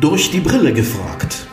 [0.00, 1.46] Durch die Brille gefragt.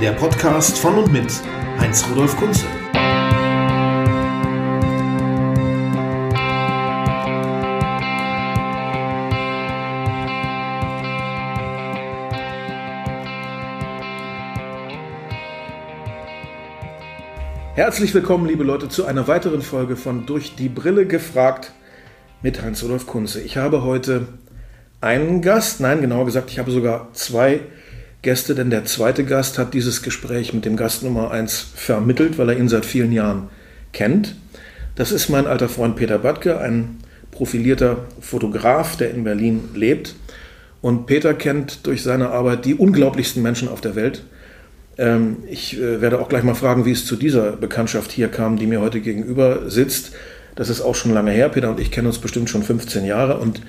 [0.00, 1.30] Der Podcast von und mit
[1.78, 2.64] Heinz Rudolf Kunze.
[17.74, 21.72] Herzlich willkommen, liebe Leute, zu einer weiteren Folge von Durch die Brille gefragt
[22.42, 23.40] mit Heinz-Rudolf Kunze.
[23.40, 24.26] Ich habe heute
[25.00, 27.60] einen Gast, nein, genauer gesagt, ich habe sogar zwei
[28.22, 32.50] Gäste, denn der zweite Gast hat dieses Gespräch mit dem Gast Nummer 1 vermittelt, weil
[32.50, 33.48] er ihn seit vielen Jahren
[33.92, 34.34] kennt.
[34.96, 36.98] Das ist mein alter Freund Peter Badke, ein
[37.30, 40.16] profilierter Fotograf, der in Berlin lebt.
[40.80, 44.24] Und Peter kennt durch seine Arbeit die unglaublichsten Menschen auf der Welt.
[44.96, 48.56] Ähm, ich äh, werde auch gleich mal fragen, wie es zu dieser Bekanntschaft hier kam,
[48.56, 50.12] die mir heute gegenüber sitzt.
[50.56, 51.48] Das ist auch schon lange her.
[51.48, 53.60] Peter und ich kennen uns bestimmt schon 15 Jahre und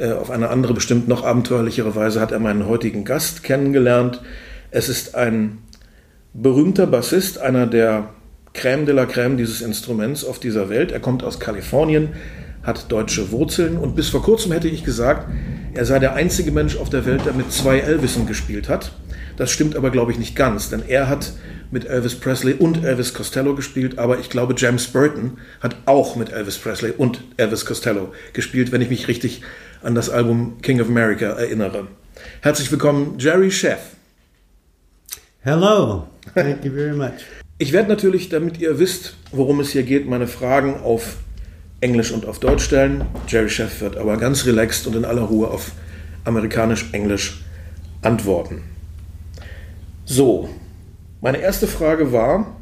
[0.00, 4.22] auf eine andere, bestimmt noch abenteuerlichere Weise hat er meinen heutigen Gast kennengelernt.
[4.70, 5.58] Es ist ein
[6.32, 8.10] berühmter Bassist, einer der
[8.54, 10.92] Crème de la Crème dieses Instruments auf dieser Welt.
[10.92, 12.10] Er kommt aus Kalifornien,
[12.62, 15.28] hat deutsche Wurzeln und bis vor kurzem hätte ich gesagt,
[15.74, 18.92] er sei der einzige Mensch auf der Welt, der mit zwei Elvisen gespielt hat.
[19.36, 21.32] Das stimmt aber, glaube ich, nicht ganz, denn er hat
[21.70, 26.32] mit Elvis Presley und Elvis Costello gespielt, aber ich glaube, James Burton hat auch mit
[26.32, 29.42] Elvis Presley und Elvis Costello gespielt, wenn ich mich richtig
[29.82, 31.86] an das Album King of America erinnere.
[32.42, 33.78] Herzlich willkommen, Jerry Chef.
[35.40, 37.12] Hello, thank you very much.
[37.62, 41.18] Ich werde natürlich, damit ihr wisst, worum es hier geht, meine Fragen auf
[41.82, 43.04] Englisch und auf Deutsch stellen.
[43.28, 45.72] Jerry Chef wird aber ganz relaxed und in aller Ruhe auf
[46.24, 47.42] Amerikanisch-Englisch
[48.00, 48.62] antworten.
[50.06, 50.48] So,
[51.20, 52.56] meine erste Frage war,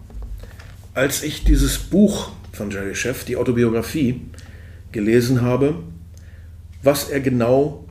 [0.94, 4.22] als ich dieses Buch von Jerry Chef, die Autobiografie,
[4.90, 5.76] gelesen habe,
[6.88, 7.84] was er genau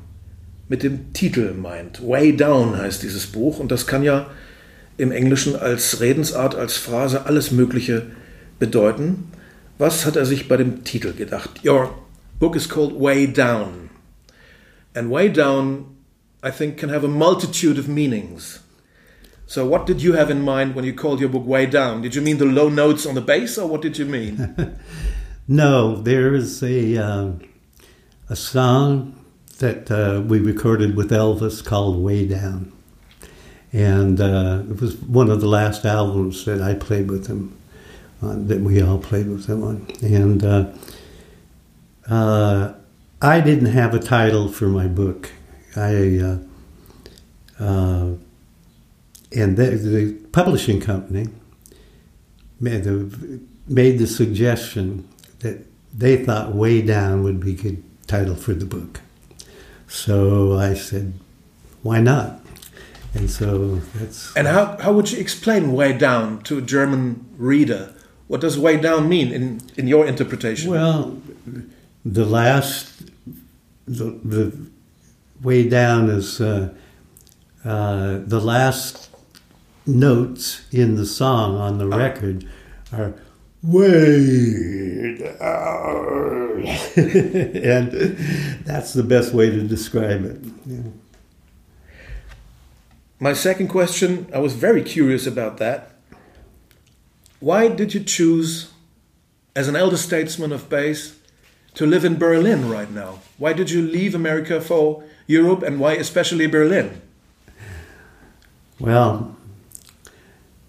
[0.69, 2.01] mit dem Titel meint.
[2.01, 4.25] Way Down heißt dieses Buch und das kann ja
[4.97, 8.07] im Englischen als Redensart, als Phrase alles Mögliche
[8.57, 9.31] bedeuten.
[9.77, 11.63] Was hat er sich bei dem Titel gedacht?
[11.63, 11.93] Your
[12.39, 13.91] book is called Way Down.
[14.95, 15.85] And Way Down,
[16.43, 18.61] I think, can have a multitude of meanings.
[19.45, 22.01] So, what did you have in mind when you called your book Way Down?
[22.01, 24.55] Did you mean the low notes on the bass, or what did you mean?
[25.47, 27.31] no, there is a uh,
[28.29, 29.15] a song
[29.59, 32.71] that uh, we recorded with Elvis called Way Down,
[33.71, 37.57] and uh, it was one of the last albums that I played with him,
[38.21, 40.43] on, that we all played with him on, and.
[40.43, 40.71] Uh,
[42.09, 42.73] uh,
[43.21, 45.31] I didn't have a title for my book.
[45.75, 46.39] I
[47.59, 48.13] uh,
[49.35, 51.27] and the, the publishing company
[52.59, 55.07] made the, made the suggestion
[55.39, 59.01] that they thought Way Down would be good title for the book.
[59.87, 61.13] So I said,
[61.83, 62.41] why not?
[63.13, 64.35] And so that's.
[64.35, 67.93] And how, how would you explain Way Down to a German reader?
[68.27, 70.69] What does Way Down mean in, in your interpretation?
[70.69, 71.21] Well,
[72.03, 73.09] the last,
[73.85, 74.57] the, the
[75.41, 76.73] Way Down is uh,
[77.63, 79.09] uh, the last
[79.85, 82.47] notes in the song on the record
[82.91, 83.13] are
[83.67, 86.65] way down.
[86.95, 87.91] and
[88.65, 90.39] that's the best way to describe it.
[90.65, 90.81] Yeah.
[93.19, 95.91] My second question, I was very curious about that.
[97.39, 98.71] Why did you choose,
[99.55, 101.17] as an elder statesman of bass,
[101.75, 103.19] to live in Berlin right now?
[103.37, 107.01] Why did you leave America for Europe and why especially Berlin?
[108.79, 109.35] Well,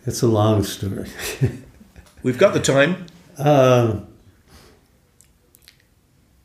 [0.06, 1.08] it's a long story.
[2.20, 3.06] We've got the time.
[3.38, 4.00] Uh,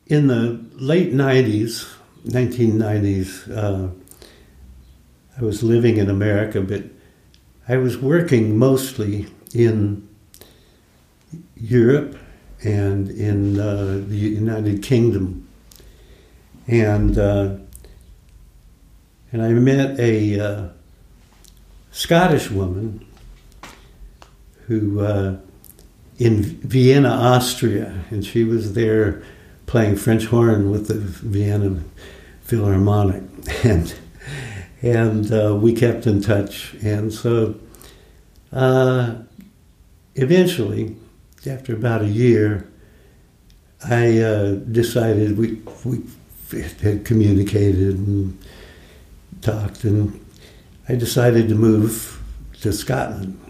[0.06, 1.92] in the late 90s,
[2.26, 3.88] 1990s, uh,
[5.36, 6.84] I was living in America, but
[7.68, 10.08] I was working mostly in
[11.56, 12.16] Europe
[12.62, 15.48] and in uh, the United Kingdom.
[16.68, 17.56] And, uh,
[19.32, 20.68] and I met a uh,
[21.90, 23.04] Scottish woman
[24.68, 25.36] who uh,
[26.18, 29.22] in Vienna, Austria, and she was there
[29.66, 31.82] playing French horn with the Vienna
[32.42, 33.22] Philharmonic,
[33.64, 33.94] and
[34.82, 37.54] and uh, we kept in touch, and so
[38.52, 39.16] uh,
[40.14, 40.96] eventually,
[41.46, 42.68] after about a year,
[43.84, 46.02] I uh, decided we we
[46.82, 48.38] had communicated and
[49.40, 50.24] talked, and
[50.88, 52.20] I decided to move
[52.60, 53.43] to Scotland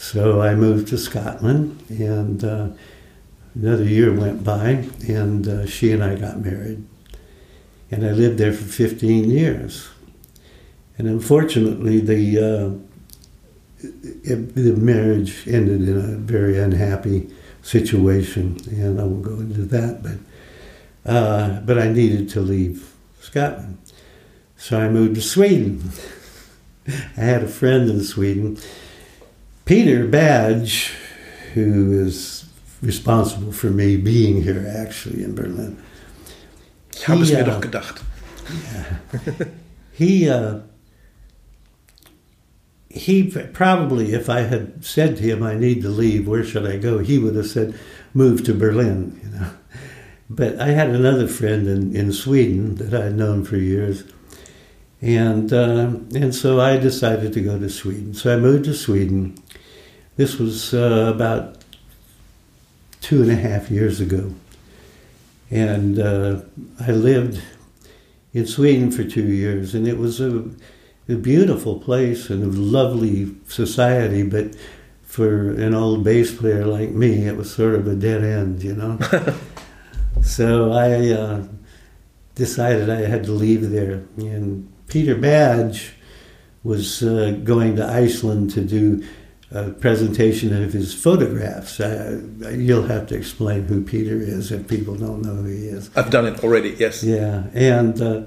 [0.00, 2.68] so I moved to Scotland, and uh,
[3.54, 6.82] another year went by, and uh, she and I got married.
[7.90, 9.90] and I lived there for 15 years.
[10.96, 13.86] And unfortunately, the uh,
[14.24, 17.28] it, the marriage ended in a very unhappy
[17.62, 20.02] situation, and I won't go into that.
[20.02, 23.76] But uh, but I needed to leave Scotland,
[24.56, 25.90] so I moved to Sweden.
[26.88, 28.58] I had a friend in Sweden,
[29.70, 30.92] Peter Badge,
[31.54, 32.44] who is
[32.82, 35.80] responsible for me being here actually in Berlin.
[36.92, 38.02] Ich habe es He, mir doch gedacht.
[39.92, 40.62] He uh,
[42.88, 46.26] he probably, if I had said to him, "I need to leave.
[46.26, 47.78] Where should I go?" He would have said,
[48.12, 49.50] "Move to Berlin." You know.
[50.28, 54.02] But I had another friend in, in Sweden that I had known for years,
[55.00, 58.14] and uh, and so I decided to go to Sweden.
[58.14, 59.39] So I moved to Sweden.
[60.16, 61.56] This was uh, about
[63.00, 64.34] two and a half years ago,
[65.50, 66.40] and uh,
[66.80, 67.42] I lived
[68.32, 70.44] in Sweden for two years, and it was a,
[71.08, 74.22] a beautiful place and a lovely society.
[74.22, 74.56] But
[75.02, 78.74] for an old bass player like me, it was sort of a dead end, you
[78.74, 78.98] know.
[80.22, 81.44] so I uh,
[82.34, 85.94] decided I had to leave there, and Peter Badge
[86.62, 89.02] was uh, going to Iceland to do
[89.52, 91.80] a presentation of his photographs.
[91.80, 95.90] Uh, you'll have to explain who Peter is if people don't know who he is.
[95.96, 97.02] I've done it already, yes.
[97.02, 98.22] Yeah, and uh,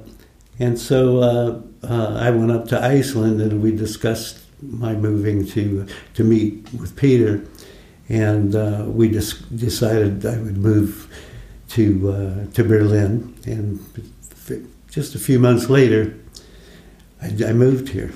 [0.59, 5.85] and so uh, uh, I went up to Iceland and we discussed my moving to
[6.15, 7.45] to meet with Peter,
[8.09, 11.07] and uh, we just decided I would move
[11.69, 13.79] to uh, to Berlin, and
[14.49, 14.59] f-
[14.91, 16.13] just a few months later,
[17.21, 18.11] I, I moved here.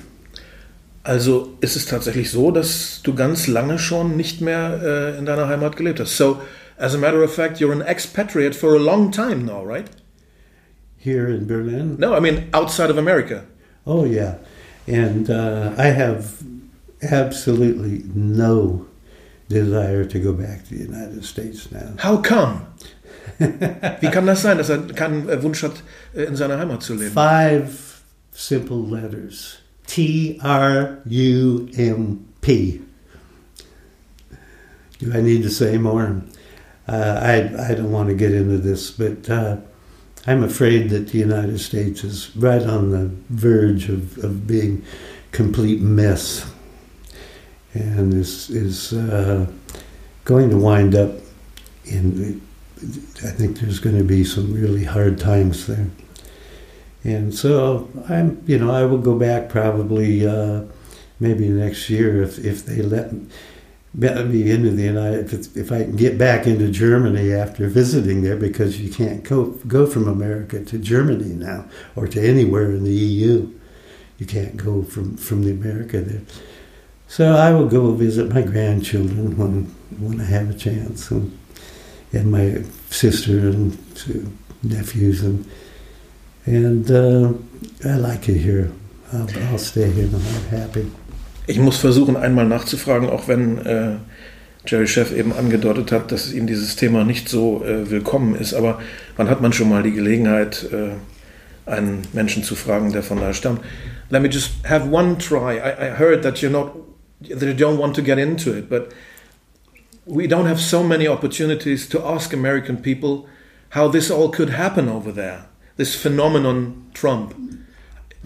[1.08, 5.48] Also ist es tatsächlich so, dass du ganz lange schon nicht mehr äh, in deiner
[5.48, 6.18] Heimat gelebt hast.
[6.18, 6.42] So,
[6.76, 9.86] as a matter of fact, you're an expatriate for a long time now, right?
[10.98, 13.44] Here in Berlin, No, I mean outside of America.
[13.86, 14.34] Oh yeah,
[14.86, 16.42] and uh, I have
[17.00, 18.84] absolutely no
[19.48, 21.94] desire to go back to the United States now.
[21.96, 22.66] How come?
[23.38, 25.82] Wie kann das sein, dass er keinen äh, Wunsch hat,
[26.14, 27.12] äh, in seiner Heimat zu leben?
[27.14, 32.80] Five simple letters: T R U M P.
[35.00, 36.22] Do I need to say more?
[36.86, 39.28] Uh, I I don't want to get into this, but.
[39.28, 39.56] Uh,
[40.26, 44.84] I'm afraid that the United States is right on the verge of, of being
[45.32, 46.44] complete mess
[47.72, 49.46] and is, is uh,
[50.24, 51.12] going to wind up
[51.86, 52.42] in,
[53.24, 55.86] I think there's going to be some really hard times there.
[57.04, 60.64] And so I'm, you know, I will go back probably uh,
[61.20, 63.26] maybe next year if, if they let me
[63.94, 65.32] me into the United.
[65.32, 69.46] If, if I can get back into Germany after visiting there, because you can't go
[69.66, 71.64] go from America to Germany now
[71.96, 73.52] or to anywhere in the EU.
[74.18, 76.22] You can't go from from the America there.
[77.06, 79.64] So I will go visit my grandchildren when
[79.98, 81.36] when I have a chance, and,
[82.12, 83.78] and my sister and
[84.62, 85.46] nephews, and
[86.48, 87.32] and uh,
[87.84, 88.72] I like it here.
[89.12, 90.06] I'll, I'll stay here.
[90.06, 90.90] I'm happy.
[91.46, 93.96] Ich muss versuchen, einmal nachzufragen, auch wenn äh,
[94.66, 98.54] Jerry Chef eben angedeutet hat, dass ihm dieses Thema nicht so äh, willkommen ist.
[98.54, 98.80] Aber
[99.16, 100.90] wann hat man schon mal die Gelegenheit, äh,
[101.70, 103.60] einen Menschen zu fragen, der von da stammt?
[104.10, 105.58] Let me just have one try.
[105.58, 106.74] I, I heard that you're not,
[107.22, 108.88] that you don't want to get into it, but
[110.06, 113.26] we don't have so many opportunities to ask American people
[113.70, 115.46] how this all could happen over there.
[115.78, 117.34] This phenomenon, Trump.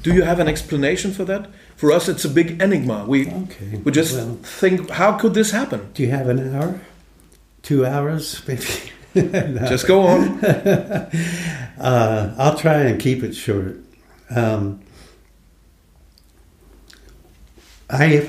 [0.01, 1.49] Do you have an explanation for that?
[1.77, 3.05] For us, it's a big enigma.
[3.07, 3.81] We Okay.
[3.85, 5.81] we just Well- think, how could this happen?
[5.95, 6.81] Do you have an hour?
[7.63, 8.65] Two hours, maybe?
[9.15, 9.69] No.
[9.69, 10.41] Just go on.
[11.79, 13.77] Uh, I'll try and keep it short.
[14.31, 14.79] Um,
[17.91, 18.29] I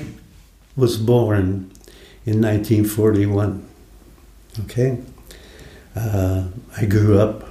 [0.76, 1.70] was born
[2.26, 3.64] in 1941.
[4.64, 4.98] Okay,
[5.94, 6.44] uh,
[6.76, 7.44] I grew up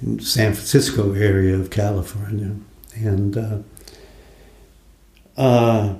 [0.00, 2.56] San Francisco area of California,
[2.94, 3.58] and uh,
[5.36, 5.96] uh,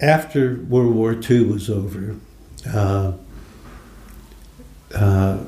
[0.00, 2.16] after World War II was over.
[2.66, 3.12] Uh,
[4.94, 5.38] uh,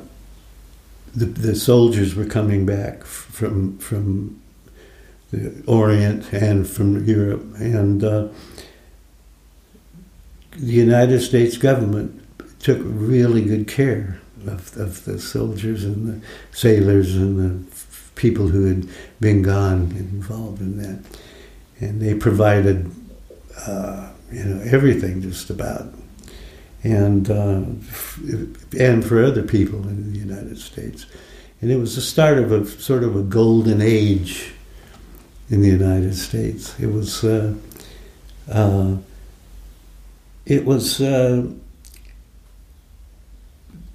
[1.15, 4.41] the, the soldiers were coming back from from
[5.31, 8.27] the Orient and from Europe, and uh,
[10.51, 12.21] the United States government
[12.59, 17.75] took really good care of, of the soldiers and the sailors and the
[18.15, 18.87] people who had
[19.19, 21.03] been gone involved in that,
[21.79, 22.91] and they provided
[23.67, 25.93] uh, you know everything just about
[26.83, 27.63] and uh,
[28.79, 31.05] and for other people in the United States.
[31.61, 34.53] and it was the start of a sort of a golden age
[35.49, 36.79] in the United States.
[36.79, 37.23] It was.
[37.23, 37.55] Uh,
[38.49, 38.97] uh,
[40.45, 41.47] it was uh,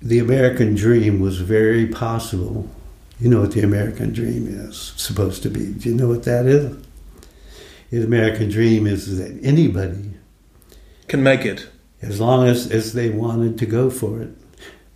[0.03, 2.69] the American dream was very possible.
[3.19, 5.73] You know what the American dream is supposed to be.
[5.73, 6.77] Do you know what that is?
[7.91, 10.15] The American dream is that anybody
[11.09, 11.69] can make it
[12.03, 14.31] as long as, as they wanted to go for it,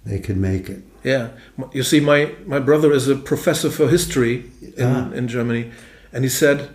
[0.04, 0.82] they could make it.
[1.02, 1.30] Yeah,
[1.72, 5.12] you see, my my brother is a professor for history in, ah.
[5.12, 5.70] in Germany,
[6.12, 6.70] and he said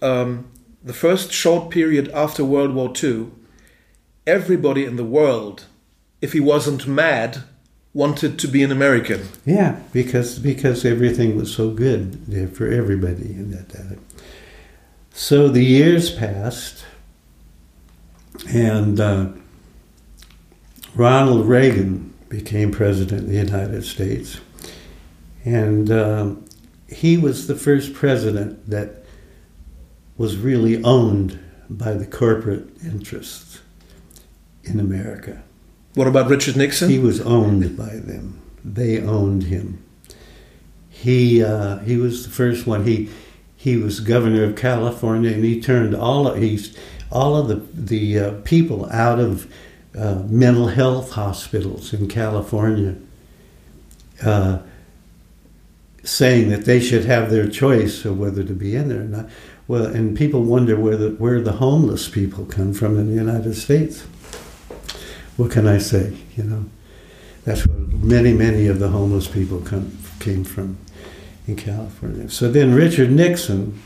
[0.00, 0.50] um,
[0.82, 3.30] the first short period after World War II,
[4.26, 5.66] everybody in the world,
[6.20, 7.44] if he wasn't mad,
[7.94, 9.28] wanted to be an American.
[9.44, 14.00] Yeah, because because everything was so good for everybody in that time.
[15.10, 16.84] So the years passed,
[18.48, 19.28] and uh,
[20.94, 24.40] Ronald Reagan became president of the United States,
[25.44, 26.34] and uh,
[26.88, 29.04] he was the first president that
[30.16, 33.60] was really owned by the corporate interests
[34.64, 35.42] in America.
[35.94, 36.88] What about Richard Nixon?
[36.88, 38.40] He was owned by them.
[38.64, 39.82] They owned him.
[40.88, 42.84] He uh, he was the first one.
[42.84, 43.10] He
[43.56, 46.76] he was governor of California, and he turned all of, he's
[47.10, 49.52] all of the the uh, people out of
[49.98, 52.96] uh, mental health hospitals in California,
[54.24, 54.60] uh,
[56.02, 59.28] saying that they should have their choice of whether to be in there or not.
[59.68, 63.54] Well, and people wonder where the where the homeless people come from in the United
[63.54, 64.06] States
[65.36, 66.16] what can I say?
[66.36, 66.64] You know,
[67.44, 70.78] that's where many, many of the homeless people come, came from
[71.46, 72.28] in California.
[72.30, 73.80] So then Richard Nixon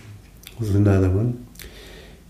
[0.59, 1.47] was another one.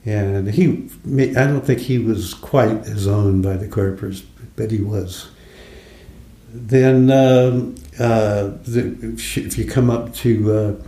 [0.04, 0.88] And he,
[1.37, 4.23] I don't think he was quite as owned by the corporates,
[4.54, 5.30] but he was.
[6.54, 10.78] Then, um, uh, the, if you come up to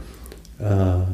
[0.60, 1.06] uh, uh,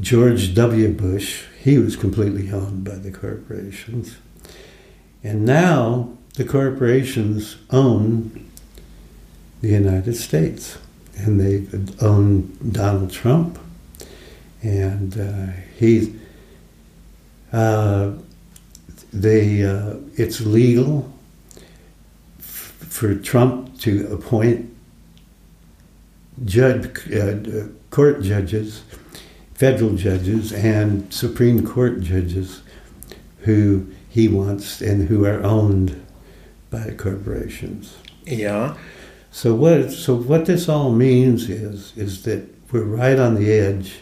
[0.00, 0.92] George W.
[0.92, 4.16] Bush, he was completely owned by the corporations.
[5.24, 8.50] And now the corporations own
[9.62, 10.76] the United States.
[11.16, 11.66] And they
[12.04, 13.58] own Donald Trump.
[14.62, 16.14] And uh, he,
[17.52, 18.12] uh,
[19.12, 21.10] they, uh, it's legal
[22.38, 24.74] for Trump to appoint
[26.44, 28.82] judge, uh, court judges,
[29.54, 32.62] federal judges, and Supreme Court judges
[33.40, 36.00] who he wants and who are owned
[36.70, 37.96] by corporations.
[38.24, 38.76] Yeah.
[39.32, 43.96] So what so what this all means is is that we're right on the edge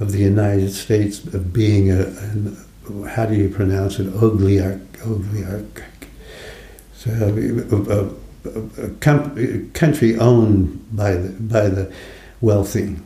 [0.00, 2.58] of the United States of being a, an,
[3.08, 4.12] how do you pronounce it?
[4.22, 5.84] Oligarch oligarch
[6.92, 11.90] so uh, a, a, a, country owned by the by the
[12.42, 12.96] wealthy.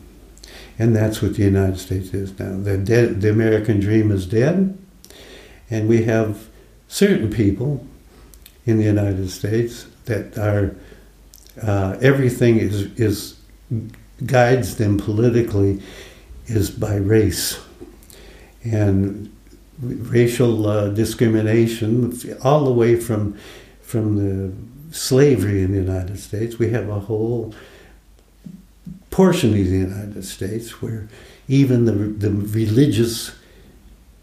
[0.76, 2.56] And that's what the United States is now.
[2.56, 4.76] The dead, the American dream is dead
[5.73, 6.49] and we have
[6.87, 7.87] certain people
[8.67, 10.76] in the United States that are
[11.62, 13.41] uh, everything is is
[14.26, 15.81] guides them politically
[16.47, 17.59] is by race.
[18.64, 19.35] And
[19.81, 22.12] racial uh, discrimination
[22.45, 23.38] all the way from
[23.81, 24.52] from the
[24.95, 26.59] slavery in the United States.
[26.59, 27.55] We have a whole
[29.11, 31.09] portion of the United States where
[31.49, 33.33] even the the religious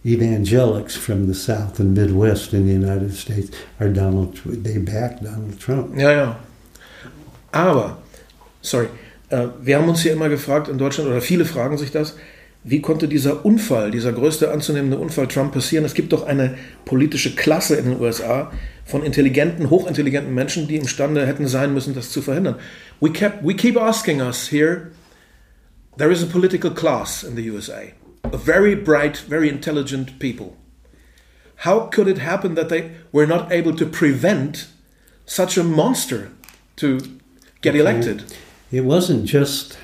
[0.03, 5.59] evangelics from the South and Midwest in the United States are Donald, they back Donald
[5.59, 5.97] Trump.
[5.97, 6.39] Ja, ja.
[7.51, 7.97] Aber,
[8.61, 8.87] sorry,
[9.29, 12.15] äh, wir haben uns hier immer gefragt in Deutschland, oder viele fragen sich das,
[12.63, 15.85] wie konnte dieser Unfall, dieser größte anzunehmende Unfall Trump passieren?
[15.85, 18.51] Es gibt doch eine politische Klasse in den USA
[18.85, 22.55] von intelligenten, hochintelligenten Menschen, die imstande hätten sein müssen, das zu verhindern.
[22.99, 24.91] We, kept, we keep asking us here,
[25.97, 27.81] there is a political class in the USA.
[28.25, 30.57] Very bright, very intelligent people.
[31.57, 34.67] How could it happen that they were not able to prevent
[35.25, 36.31] such a monster
[36.77, 37.19] to
[37.61, 37.79] get okay.
[37.79, 38.33] elected?
[38.71, 39.77] It wasn't just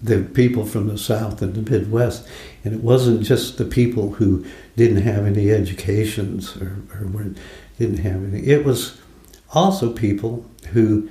[0.00, 2.28] the people from the South and the Midwest,
[2.64, 4.44] and it wasn't just the people who
[4.76, 7.34] didn't have any educations or, or
[7.78, 8.46] didn't have any.
[8.46, 9.00] It was
[9.52, 11.08] also people who,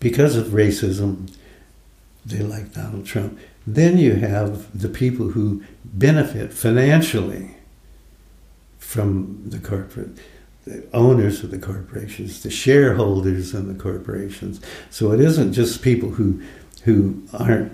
[0.00, 1.30] because of racism,
[2.26, 3.38] they liked Donald Trump.
[3.74, 7.56] Then you have the people who benefit financially
[8.78, 10.18] from the corporate,
[10.64, 14.62] the owners of the corporations, the shareholders in the corporations.
[14.88, 16.42] So it isn't just people who
[16.84, 17.72] who aren't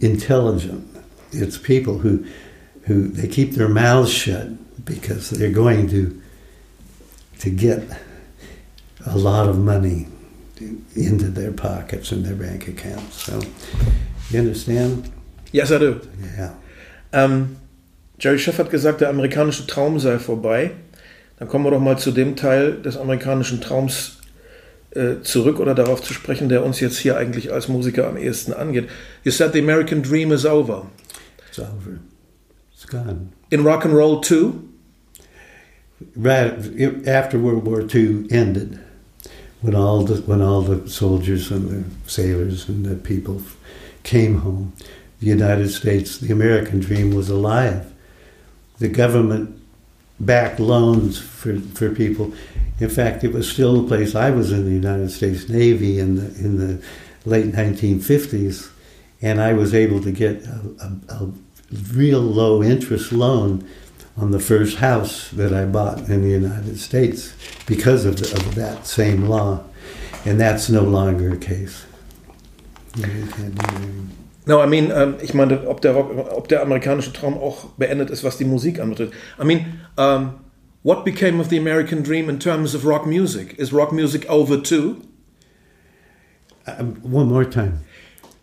[0.00, 0.86] intelligent.
[1.32, 2.24] It's people who
[2.82, 6.22] who they keep their mouths shut because they're going to
[7.40, 7.82] to get
[9.04, 10.06] a lot of money
[10.94, 13.22] into their pockets and their bank accounts.
[13.22, 13.40] So,
[14.30, 15.10] you understand?
[15.52, 16.00] Yes, I do.
[16.36, 16.54] Yeah.
[17.12, 17.56] Ähm,
[18.18, 20.72] Jerry Schiff hat gesagt, der amerikanische Traum sei vorbei.
[21.38, 24.18] Dann kommen wir doch mal zu dem Teil des amerikanischen Traums
[24.90, 28.54] äh, zurück oder darauf zu sprechen, der uns jetzt hier eigentlich als Musiker am ehesten
[28.54, 28.88] angeht.
[29.24, 30.86] You said the American dream is over.
[31.48, 31.98] It's over.
[32.72, 33.32] It's gone.
[33.50, 34.62] In rock and roll too?
[36.14, 36.52] Right
[37.06, 38.78] after World War II ended,
[39.62, 43.40] when all the when all the soldiers and the sailors and the people
[44.06, 44.72] came home,
[45.20, 47.92] the United States, the American dream was alive.
[48.78, 49.60] The government
[50.20, 52.32] backed loans for, for people.
[52.80, 54.14] In fact, it was still the place.
[54.14, 56.82] I was in the United States Navy in the in the
[57.24, 58.70] late 1950s,
[59.20, 60.60] and I was able to get a,
[61.08, 61.32] a, a
[61.92, 63.68] real low interest loan
[64.16, 67.34] on the first house that I bought in the United States
[67.66, 69.62] because of, the, of that same law,
[70.24, 71.84] and that's no longer a case.
[72.85, 72.85] You can't do anything.
[74.46, 78.10] No, I mean, ähm, ich meine, ob der, Rock, ob der amerikanische Traum auch beendet
[78.10, 79.12] ist, was die Musik anbetrifft.
[79.40, 80.34] I mean, um,
[80.82, 83.58] what became of the American dream in terms of rock music?
[83.58, 85.02] Is rock music over too?
[86.66, 87.80] Um, one more time.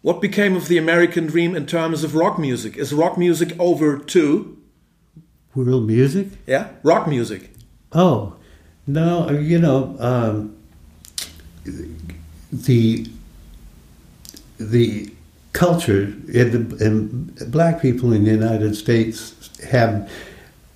[0.01, 2.75] What became of the American dream in terms of rock music?
[2.75, 4.57] Is rock music over too?
[5.55, 6.27] World music?
[6.45, 7.51] Yeah, rock music.
[7.93, 8.35] Oh,
[8.85, 10.57] no, you know, um,
[12.51, 13.07] the
[14.57, 15.11] the
[15.53, 20.09] culture and, the, and black people in the United States have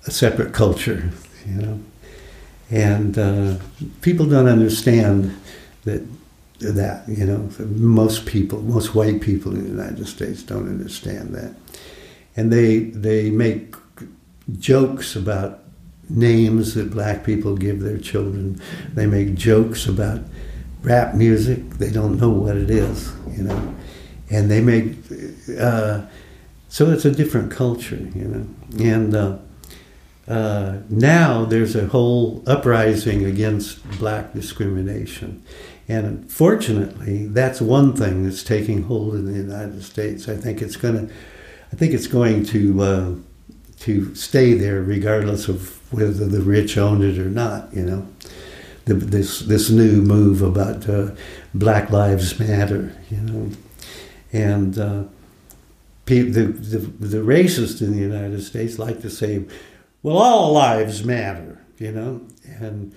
[0.06, 1.10] a separate culture,
[1.46, 1.80] you know,
[2.70, 3.56] and uh,
[4.00, 5.38] people don't understand
[5.84, 6.02] that
[6.60, 11.54] that you know most people, most white people in the United States don't understand that,
[12.36, 13.74] and they they make
[14.58, 15.60] jokes about
[16.10, 18.60] names that black people give their children.
[18.94, 20.20] They make jokes about
[20.88, 21.70] rap music.
[21.78, 23.74] They don't know what it is, you know.
[24.30, 24.96] And they make,
[25.58, 26.02] uh,
[26.68, 28.46] so it's a different culture, you know.
[28.78, 29.38] And uh,
[30.26, 35.42] uh, now there's a whole uprising against black discrimination.
[35.88, 40.28] And fortunately, that's one thing that's taking hold in the United States.
[40.28, 41.14] I think it's going to,
[41.72, 43.14] I think it's going to uh,
[43.80, 47.72] to stay there regardless of whether the rich own it or not.
[47.72, 48.06] You know,
[48.88, 51.10] the, this this new move about uh,
[51.54, 52.92] Black Lives Matter.
[53.10, 53.50] You know,
[54.32, 55.04] and uh,
[56.06, 59.44] pe- the, the the racists in the United States like to say,
[60.02, 62.20] "Well, all lives matter." You know,
[62.60, 62.92] and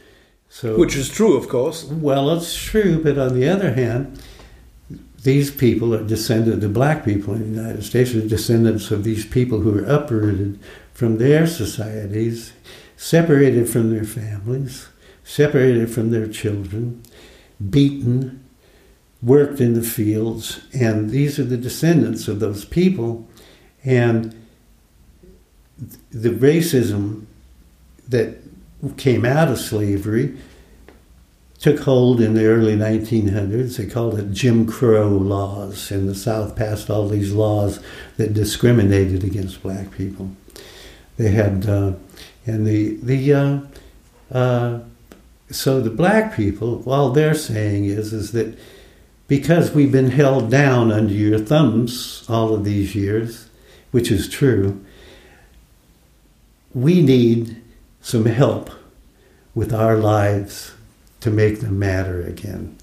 [0.50, 1.86] so Which is true, of course.
[1.86, 4.22] well, it's true, but on the other hand,
[5.24, 9.26] these people are descended, the black people in the United States are descendants of these
[9.26, 10.60] people who are uprooted
[10.94, 12.54] from their societies,
[12.98, 14.88] separated from their families,
[15.32, 17.02] separated from their children,
[17.70, 18.44] beaten,
[19.24, 23.26] worked in the fields, and these are the descendants of those people.
[23.86, 24.36] And
[26.10, 27.28] the racism
[28.10, 28.40] that
[28.98, 30.38] came out of slavery
[31.60, 33.78] took hold in the early 1900s.
[33.78, 37.80] They called it Jim Crow laws, and the South passed all these laws
[38.18, 40.32] that discriminated against black people.
[41.16, 41.94] They had, uh,
[42.46, 43.60] and the the uh,
[44.32, 44.80] uh,
[45.52, 48.58] so the black people, all they're saying is is that
[49.28, 53.50] because we've been held down under your thumbs all of these years,
[53.92, 54.84] which is true,
[56.74, 57.62] we need
[58.02, 58.70] some help
[59.54, 60.74] with our lives
[61.22, 62.76] to make them matter again.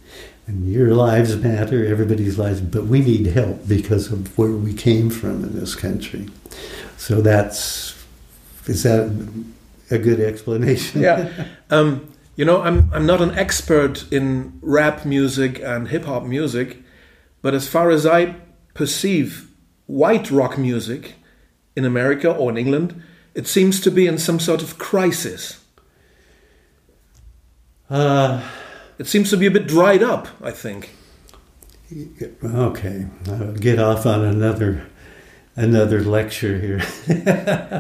[0.47, 5.11] And your lives matter, everybody's lives, but we need help because of where we came
[5.11, 6.29] from in this country.
[6.97, 7.95] So that's
[8.67, 9.11] is that
[9.91, 11.03] a good explanation?
[11.03, 11.47] Yeah.
[11.71, 16.79] Um, you know, I'm, I'm not an expert in rap music and hip hop music,
[17.43, 18.37] but as far as I
[18.75, 19.51] perceive
[19.87, 21.15] white rock music
[21.75, 23.03] in America or in England,
[23.35, 25.65] it seems to be in some sort of crisis.
[27.91, 28.41] Uh,
[28.99, 30.91] It seems to be a bit dried up, I think.
[32.45, 34.87] okay, I'll get off on another
[35.57, 36.81] another lecture here.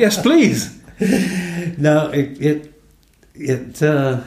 [0.00, 0.80] Yes, please.
[1.78, 2.72] no, it it
[3.34, 4.20] it uh,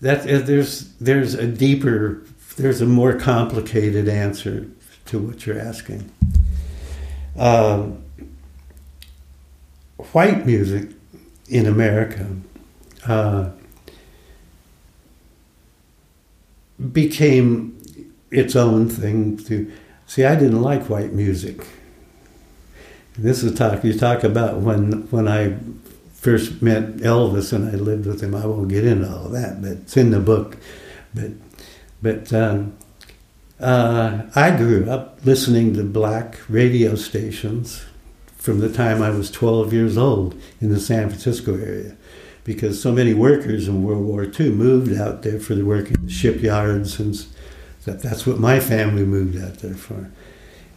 [0.00, 2.22] that uh, there's there's a deeper,
[2.56, 4.66] there's a more complicated answer
[5.06, 6.10] to what you're asking.
[7.36, 8.02] Um,
[10.12, 10.90] white music
[11.48, 12.26] in America
[13.06, 13.50] uh,
[16.92, 17.80] became
[18.30, 19.36] its own thing.
[19.44, 19.70] To
[20.06, 21.66] see, I didn't like white music.
[23.16, 25.56] This is talk you talk about when when I
[26.24, 28.34] first met Elvis and I lived with him.
[28.34, 30.56] I won't get into all that, but it's in the book.
[31.12, 31.32] But
[32.00, 32.78] But um,
[33.60, 37.84] uh, I grew up listening to black radio stations
[38.38, 41.94] from the time I was 12 years old in the San Francisco area
[42.42, 46.06] because so many workers in World War II moved out there for the work in
[46.06, 47.14] the shipyards and
[47.84, 50.10] that that's what my family moved out there for.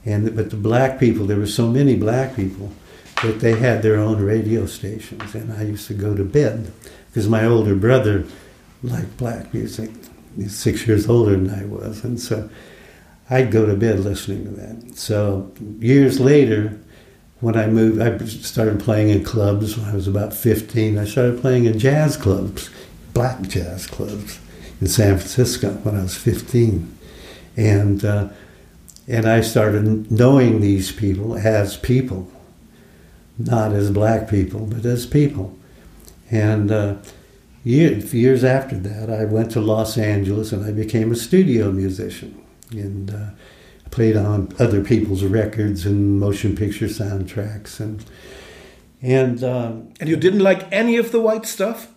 [0.04, 2.74] And but the black people, there were so many black people
[3.24, 6.72] that they had their own radio stations, and I used to go to bed
[7.08, 8.26] because my older brother
[8.84, 9.90] liked black music.
[10.36, 12.50] He's six years older than I was, and so
[13.30, 14.98] I'd go to bed listening to that.
[14.98, 16.80] So years later,
[17.40, 20.98] when I moved, I started playing in clubs when I was about 15.
[20.98, 22.70] I started playing in jazz clubs,
[23.14, 24.40] black jazz clubs
[24.80, 26.98] in San Francisco when I was 15.
[27.56, 28.30] And uh,
[29.08, 32.30] and I started knowing these people as people,
[33.38, 35.58] not as black people, but as people.
[36.30, 36.96] And uh,
[37.64, 42.44] years, years after that, I went to Los Angeles and I became a studio musician.
[42.72, 43.30] And uh,
[43.92, 47.80] played on other people's records and motion picture soundtracks.
[47.80, 48.04] And,
[49.02, 51.94] and, um, and you didn't like any of the white stuff?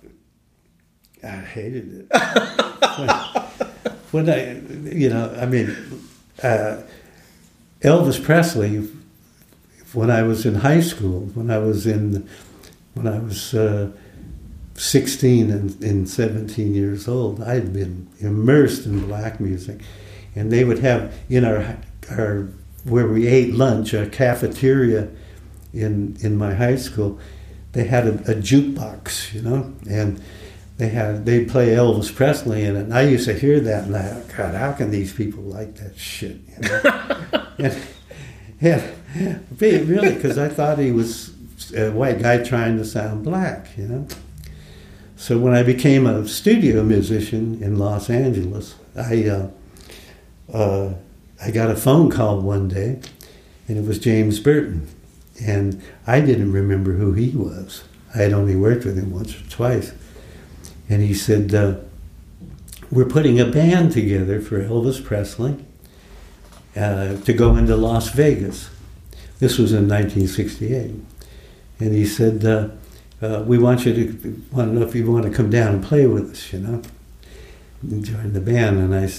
[1.22, 2.16] I hated it.
[2.98, 3.08] when,
[4.26, 4.60] when I,
[4.94, 5.76] you know, I mean,
[6.42, 6.82] uh,
[7.82, 8.88] Elvis Presley,
[9.92, 12.28] when I was in high school, when I was in,
[12.94, 13.90] when I was uh,
[14.74, 19.80] 16 and, and 17 years old, I had been immersed in black music.
[20.34, 21.76] And they would have in our,
[22.10, 22.48] our
[22.84, 25.08] where we ate lunch, a cafeteria
[25.72, 27.18] in, in my high school,
[27.72, 30.20] they had a, a jukebox, you know, and
[30.78, 32.84] they had they'd play Elvis Presley in it.
[32.84, 35.96] And I used to hear that, and I, God, how can these people like that
[35.98, 36.38] shit?
[36.48, 37.46] You know?
[37.58, 37.78] and,
[38.60, 38.94] and
[39.58, 41.34] really, because I thought he was
[41.74, 44.08] a white guy trying to sound black, you know.
[45.16, 49.50] So when I became a studio musician in Los Angeles, I uh,
[50.52, 50.94] uh,
[51.42, 53.00] I got a phone call one day,
[53.68, 54.88] and it was James Burton,
[55.40, 57.84] and I didn't remember who he was.
[58.14, 59.92] I had only worked with him once or twice,
[60.88, 61.76] and he said, uh,
[62.90, 65.64] "We're putting a band together for Elvis Presley
[66.74, 68.70] uh, to go into Las Vegas."
[69.40, 70.92] This was in 1968,
[71.80, 72.68] and he said, uh,
[73.22, 75.82] uh, "We want you to want to know if you want to come down and
[75.82, 76.82] play with us, you know,
[77.82, 79.10] and join the band." And I,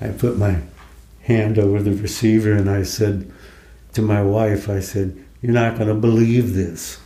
[0.00, 0.60] I put my
[1.22, 3.30] hand over the receiver and I said
[3.92, 6.98] to my wife, I said, "You're not going to believe this."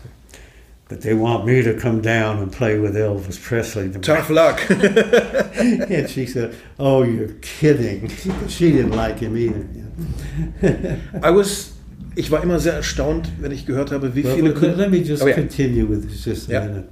[0.88, 3.90] but they want me to come down and play with Elvis Presley.
[4.00, 4.58] Tough luck.
[4.70, 8.08] and she said, "Oh, you're kidding."
[8.48, 11.00] she didn't like him either.
[11.22, 11.77] I was,
[12.18, 14.52] ich war immer sehr erstaunt, wenn ich gehört habe, wie well, viele.
[14.52, 15.36] Let, let me just oh, yeah.
[15.36, 16.66] continue with this just a yeah.
[16.66, 16.88] minute.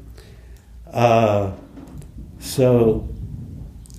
[0.93, 1.51] Uh,
[2.39, 3.09] so,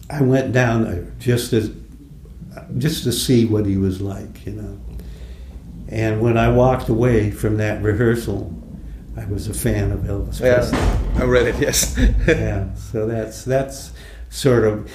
[0.09, 1.69] I went down there just as,
[2.77, 4.79] just to see what he was like, you know.
[5.89, 8.53] And when I walked away from that rehearsal,
[9.17, 10.77] I was a fan of Elvis Presley.
[10.77, 11.59] Yeah, I read it.
[11.59, 11.97] Yes.
[12.27, 12.73] yeah.
[12.75, 13.91] So that's that's
[14.29, 14.89] sort of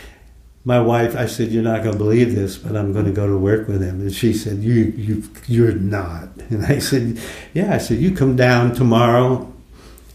[0.64, 1.16] my wife.
[1.16, 3.68] I said, "You're not going to believe this, but I'm going to go to work
[3.68, 7.20] with him." And she said, "You you you're not." And I said,
[7.55, 9.53] "Yeah." I said, "You come down tomorrow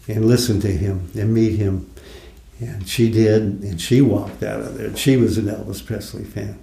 [0.06, 1.90] and listen to him and meet him."
[2.60, 4.96] And she did, and she walked out of there.
[4.96, 6.58] She was an Elvis Presley fan.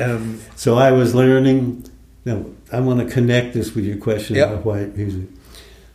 [0.00, 1.88] Um, so I was learning.
[2.24, 4.50] No, I want to connect this with your question yep.
[4.50, 5.28] about white music.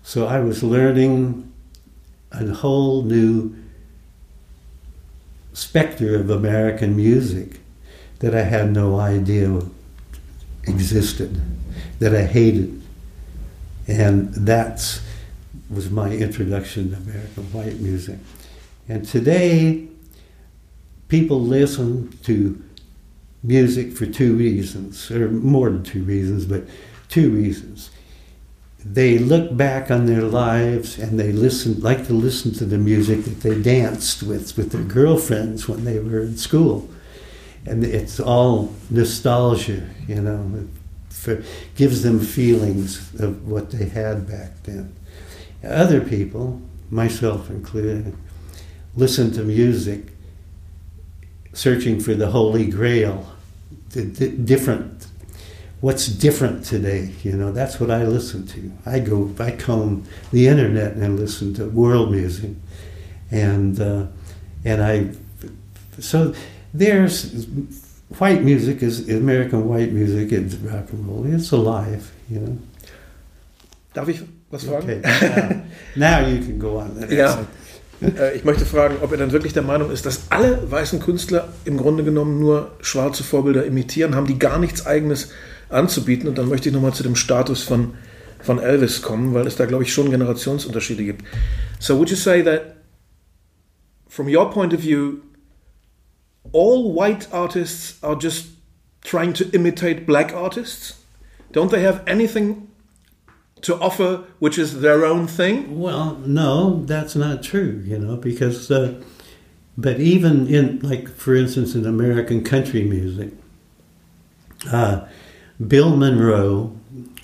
[0.04, 1.52] So I was learning
[2.32, 3.56] a whole new
[5.54, 7.60] specter of American music
[8.20, 9.62] that I had no idea
[10.64, 11.42] existed,
[12.00, 12.82] that I hated.
[13.88, 15.02] And that
[15.70, 18.18] was my introduction to American white music.
[18.88, 19.88] And today,
[21.08, 22.62] people listen to
[23.44, 26.64] music for two reasons, or more than two reasons, but
[27.10, 27.90] two reasons
[28.86, 33.24] they look back on their lives and they listen like to listen to the music
[33.24, 36.90] that they danced with with their girlfriends when they were in school.
[37.66, 40.68] And it's all nostalgia you know
[41.10, 41.42] for,
[41.76, 44.94] gives them feelings of what they had back then.
[45.64, 48.14] Other people myself included
[48.96, 50.08] listen to music
[51.54, 53.34] searching for the holy grail
[53.92, 54.93] the, the different
[55.84, 57.12] what's different today.
[57.24, 58.72] You know, that's what I listen to.
[58.86, 62.52] I go, I comb the internet and listen to world music,
[63.30, 64.06] and uh,
[64.64, 65.10] and I,
[66.00, 66.34] so
[66.74, 67.46] there's
[68.18, 70.32] white music is American white music.
[70.32, 71.26] It's rock and roll.
[71.28, 72.12] It's alive.
[72.30, 72.58] You know.
[73.94, 74.90] Darf ich was fragen?
[74.90, 75.02] Okay.
[75.96, 77.08] Now, now you can go on.
[77.10, 77.46] Ja.
[78.02, 81.50] Äh, ich möchte fragen, ob er dann wirklich der Meinung ist, dass alle weißen Künstler
[81.66, 85.30] im Grunde genommen nur schwarze Vorbilder imitieren, haben die gar nichts Eigenes
[85.74, 86.28] anzubieten.
[86.30, 87.94] Und dann möchte ich nochmal zu dem Status von,
[88.42, 91.24] von Elvis kommen, weil es da, glaube ich, schon Generationsunterschiede gibt.
[91.80, 92.76] So would you say that,
[94.08, 95.22] from your point of view,
[96.54, 98.48] all white artists are just
[99.02, 100.96] trying to imitate black artists?
[101.52, 102.68] Don't they have anything
[103.62, 105.80] to offer which is their own thing?
[105.80, 109.02] Well, no, that's not true, you know, because, uh,
[109.78, 113.32] but even in, like, for instance, in American country music,
[114.72, 115.06] uh,
[115.68, 116.76] Bill Monroe,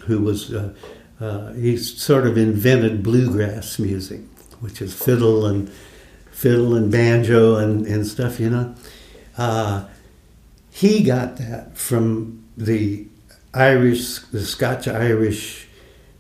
[0.06, 0.74] who was, uh,
[1.20, 4.22] uh, he sort of invented bluegrass music,
[4.60, 5.70] which is fiddle and
[6.32, 8.76] fiddle and banjo and, and stuff, you know.
[9.38, 9.86] Uh,
[10.72, 13.06] he got that from the
[13.54, 15.68] Irish, the Scotch Irish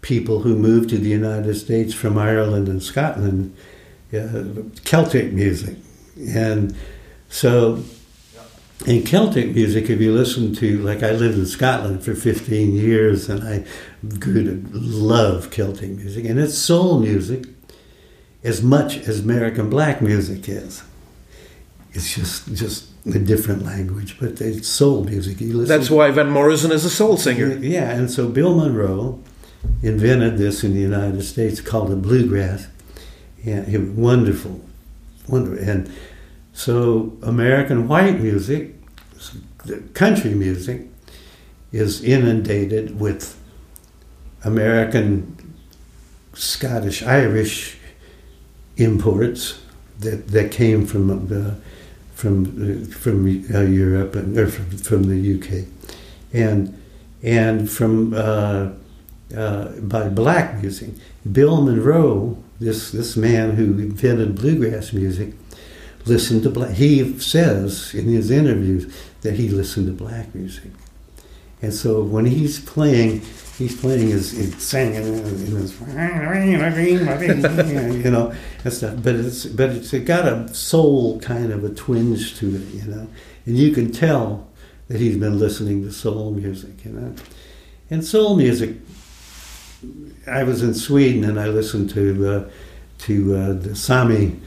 [0.01, 3.55] people who moved to the United States from Ireland and Scotland,
[4.13, 4.43] uh,
[4.83, 5.77] Celtic music.
[6.17, 6.75] And
[7.29, 7.83] so,
[8.85, 13.29] in Celtic music, if you listen to, like, I lived in Scotland for 15 years
[13.29, 13.65] and I
[14.19, 17.45] grew to love Celtic music, and it's soul music
[18.43, 20.83] as much as American black music is.
[21.91, 25.41] It's just, just a different language, but it's soul music.
[25.41, 27.55] You listen That's why Van Morrison is a soul singer.
[27.57, 29.21] Yeah, and so Bill Monroe
[29.83, 32.67] invented this in the United States, called it bluegrass.
[33.43, 34.61] Yeah, it was wonderful,
[35.27, 35.67] wonderful.
[35.67, 35.91] And
[36.59, 38.75] so American white music,
[39.93, 40.89] country music,
[41.71, 43.39] is inundated with
[44.43, 45.55] American,
[46.33, 47.77] Scottish, Irish
[48.75, 49.61] imports
[49.99, 51.55] that, that came from the
[52.13, 55.65] from uh, from uh, Europe and or from, from the UK,
[56.33, 56.77] and
[57.23, 58.71] and from uh,
[59.33, 60.89] uh, by black music.
[61.31, 65.38] Bill Monroe, this this man who invented bluegrass music,
[66.09, 66.71] listened to black.
[66.71, 70.71] He says in his interviews that he listened to black music,
[71.61, 73.21] and so when he's playing,
[73.57, 75.79] he's playing his, his singing, his,
[78.05, 78.95] you know, and stuff.
[79.03, 82.85] But it's but it's it got a soul kind of a twinge to it, you
[82.85, 83.07] know,
[83.45, 84.47] and you can tell
[84.87, 87.15] that he's been listening to soul music, you know,
[87.89, 88.75] and soul music
[90.27, 92.49] I was in Sweden and I listened to uh,
[92.99, 94.39] to uh, the Sami.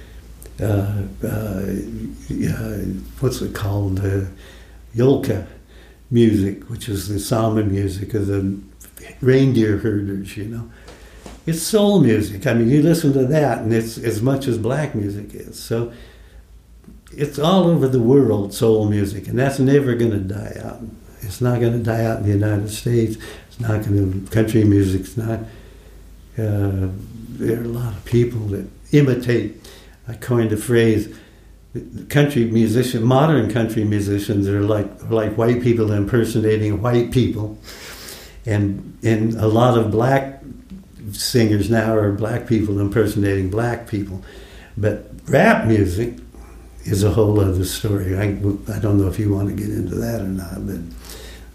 [0.63, 1.63] Uh, uh,
[3.21, 4.01] what's it called?
[4.01, 4.23] Uh,
[4.95, 5.47] Yolka
[6.11, 8.61] music, which is the Sami music of the
[9.21, 10.37] reindeer herders.
[10.37, 10.71] You know,
[11.47, 12.47] it's soul music.
[12.47, 15.59] I mean, you listen to that, and it's as much as black music is.
[15.59, 15.93] So
[17.17, 20.81] it's all over the world, soul music, and that's never going to die out.
[21.23, 23.17] It's not going to die out in the United States.
[23.49, 24.31] It's not going to.
[24.31, 25.41] Country music's not.
[26.39, 26.89] Uh,
[27.39, 29.62] there are a lot of people that imitate.
[30.09, 31.15] I coined a phrase.
[32.09, 37.57] Country musician, modern country musicians are like like white people impersonating white people,
[38.45, 40.43] and and a lot of black
[41.13, 44.23] singers now are black people impersonating black people.
[44.77, 46.19] But rap music
[46.85, 48.17] is a whole other story.
[48.17, 50.81] I, I don't know if you want to get into that or not, but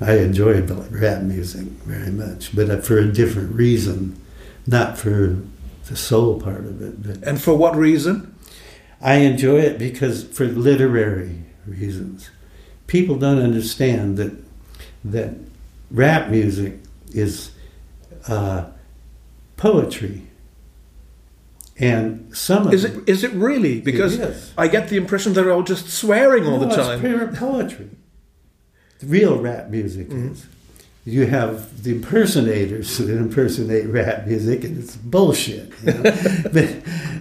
[0.08, 4.20] I enjoy rap music very much, but for a different reason
[4.68, 5.38] not for
[5.88, 7.24] the soul part of it.
[7.24, 8.36] And for what reason?
[9.02, 12.30] I enjoy it because for literary reasons.
[12.88, 14.34] People don't understand that
[15.04, 15.36] that
[15.92, 16.80] rap music
[17.14, 17.52] is
[18.28, 18.66] uh,
[19.58, 20.24] poetry.
[21.80, 23.82] And some of is it is it really?
[23.82, 26.94] Because I get the impression they're all just swearing all no, the time.
[26.94, 27.90] It's pure poetry.
[29.04, 30.32] real rap music mm-hmm.
[30.32, 30.48] is
[31.06, 35.72] you have the impersonators that impersonate rap music, and it's bullshit.
[35.84, 36.02] You know?
[36.52, 36.76] but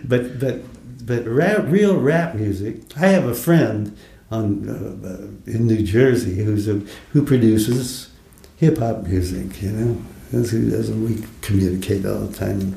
[0.08, 0.60] but but
[1.06, 2.82] but rap, real rap music.
[2.96, 3.96] I have a friend
[4.30, 8.10] on uh, uh, in New Jersey who's a who produces
[8.56, 9.62] hip hop music.
[9.62, 12.76] You know, we communicate all the time,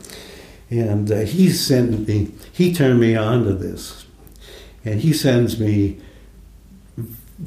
[0.69, 2.31] and uh, he sent me.
[2.51, 4.05] He turned me on to this,
[4.85, 5.99] and he sends me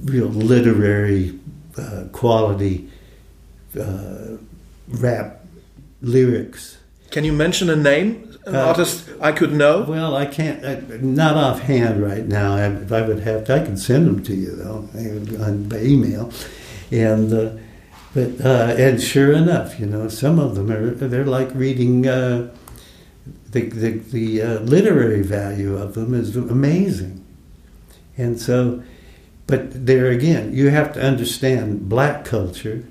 [0.04, 1.38] real literary
[1.78, 2.88] uh, quality
[3.78, 4.36] uh,
[4.88, 5.44] rap
[6.00, 6.78] lyrics.
[7.10, 9.82] Can you mention a name, an uh, artist I could know?
[9.82, 12.56] Well, I can't, I, not offhand right now.
[12.56, 14.88] I, if I would have to, I can send them to you though,
[15.44, 16.32] on, by email.
[16.90, 17.56] And, uh,
[18.14, 22.54] but, uh, and sure enough, you know, some of them are, they're like reading, uh,
[23.50, 27.24] the, the, the uh, literary value of them is amazing.
[28.16, 28.82] And so,
[29.46, 32.84] but there again, you have to understand black culture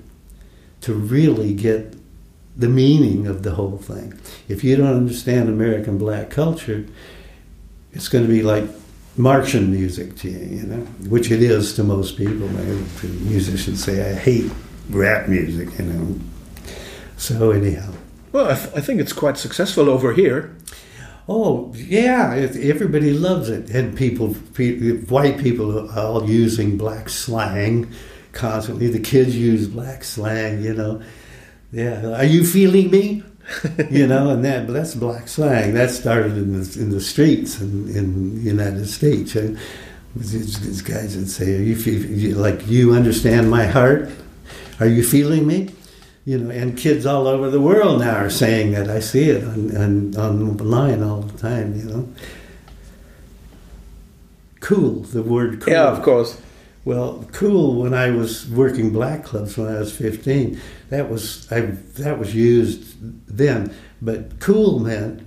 [0.82, 1.94] to really get
[2.56, 4.18] the meaning of the whole thing.
[4.48, 6.86] If you don't understand American black culture,
[7.92, 8.64] it's going to be like
[9.16, 12.48] Martian music to you, you know, which it is to most people.
[12.48, 14.50] Musicians say, I hate
[14.90, 16.18] rap music, you know.
[17.16, 17.92] So, anyhow.
[18.32, 20.56] Well, I, th- I think it's quite successful over here.
[21.28, 23.70] Oh, yeah, it, everybody loves it.
[23.70, 27.92] And people, pe- white people are all using black slang
[28.32, 28.88] constantly.
[28.88, 31.02] The kids use black slang, you know.
[31.72, 33.22] Yeah, are you feeling me?
[33.90, 35.74] you know, and that that's black slang.
[35.74, 39.34] That started in the in the streets in, in the United States.
[39.34, 39.58] And
[40.14, 44.10] these, these guys would say, "Are you feel, like you understand my heart?
[44.80, 45.70] Are you feeling me?"
[46.24, 48.88] You know, and kids all over the world now are saying that.
[48.88, 50.16] I see it on on
[50.60, 51.74] online all the time.
[51.74, 52.08] You know,
[54.60, 55.00] cool.
[55.00, 55.72] The word cool.
[55.72, 56.38] Yeah, of course.
[56.84, 57.80] Well, cool.
[57.80, 62.34] When I was working black clubs when I was fifteen, that was I that was
[62.34, 62.96] used
[63.28, 63.74] then.
[64.00, 65.24] But cool meant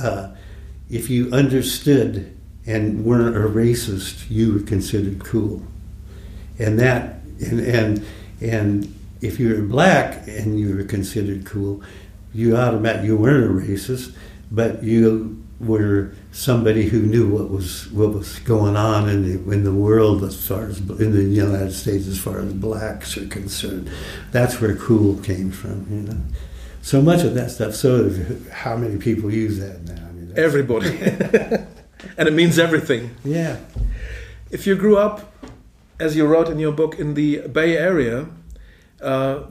[0.00, 0.28] uh,
[0.88, 2.34] if you understood
[2.66, 5.62] and weren't a racist, you were considered cool.
[6.58, 8.06] And that and and
[8.40, 11.82] and if you were black and you were considered cool,
[12.32, 14.14] you automatically you weren't a racist,
[14.50, 19.64] but you were somebody who knew what was what was going on in the in
[19.64, 23.90] the world as far as in the United States as far as blacks are concerned.
[24.32, 26.20] That's where cool came from, you know.
[26.82, 27.74] So much of that stuff.
[27.74, 28.10] So
[28.52, 30.06] how many people use that now?
[30.08, 30.88] I mean, Everybody,
[32.18, 33.16] and it means everything.
[33.24, 33.56] Yeah.
[34.50, 35.32] If you grew up,
[35.98, 38.28] as you wrote in your book, in the Bay Area,
[39.00, 39.44] uh,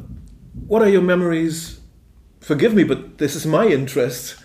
[0.68, 1.80] what are your memories?
[2.40, 4.36] Forgive me, but this is my interest.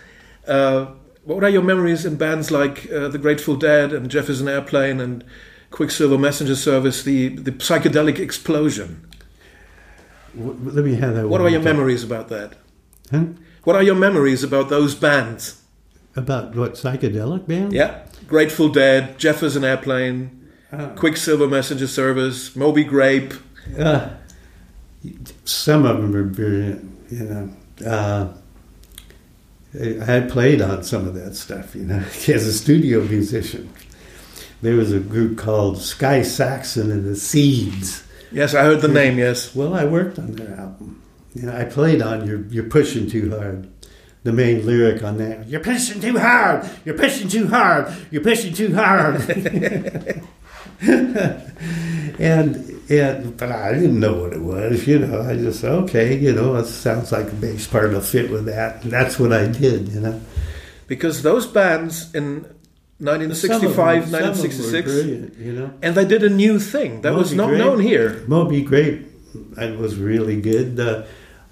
[0.49, 0.87] Uh,
[1.25, 5.25] what are your memories in bands like uh, the Grateful Dead and Jefferson Airplane and
[5.71, 9.07] Quicksilver Messenger Service, the, the psychedelic explosion?
[10.35, 11.29] let me have that.
[11.29, 12.55] What are your memories about that?
[13.11, 13.25] Huh?
[13.65, 15.61] What are your memories about those bands?
[16.17, 17.75] About what psychedelic bands?
[17.75, 23.35] Yeah, Grateful Dead, Jefferson Airplane, uh, Quicksilver Messenger Service, Moby Grape.
[23.79, 24.11] Uh,
[25.45, 28.35] some of them are brilliant, you know.
[29.75, 33.73] I played on some of that stuff, you know, as a studio musician.
[34.63, 38.05] There was a group called Sky Saxon and the Seeds.
[38.33, 39.19] Yes, I heard the name.
[39.19, 39.55] Yes.
[39.55, 41.03] Well, I worked on their album.
[41.35, 43.69] You know, I played on "You're You're Pushing Too Hard."
[44.23, 46.69] The main lyric on that: "You're pushing too hard.
[46.85, 47.93] You're pushing too hard.
[48.11, 50.23] You're pushing too hard."
[52.19, 55.21] and and but I didn't know what it was, you know.
[55.21, 58.83] I just okay, you know, it sounds like a bass part will fit with that.
[58.83, 60.21] And that's what I did, you know.
[60.87, 62.43] Because those bands in
[62.99, 67.59] 1965, 1966, you know, and they did a new thing that Moby was not Grape,
[67.59, 68.25] known here.
[68.27, 69.07] Moby Grape,
[69.59, 70.81] it was really good.
[70.81, 71.05] Uh,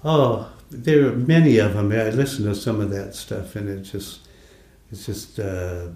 [0.03, 1.91] oh, there are many of them.
[1.91, 4.27] I listened to some of that stuff, and it just,
[4.91, 5.39] it's just.
[5.39, 5.89] Uh,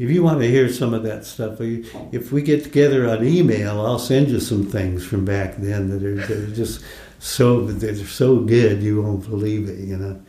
[0.00, 3.82] if you want to hear some of that stuff, if we get together on email,
[3.82, 6.82] I'll send you some things from back then that are, that are just
[7.18, 9.78] so they're so good you won't believe it.
[9.78, 10.22] You know.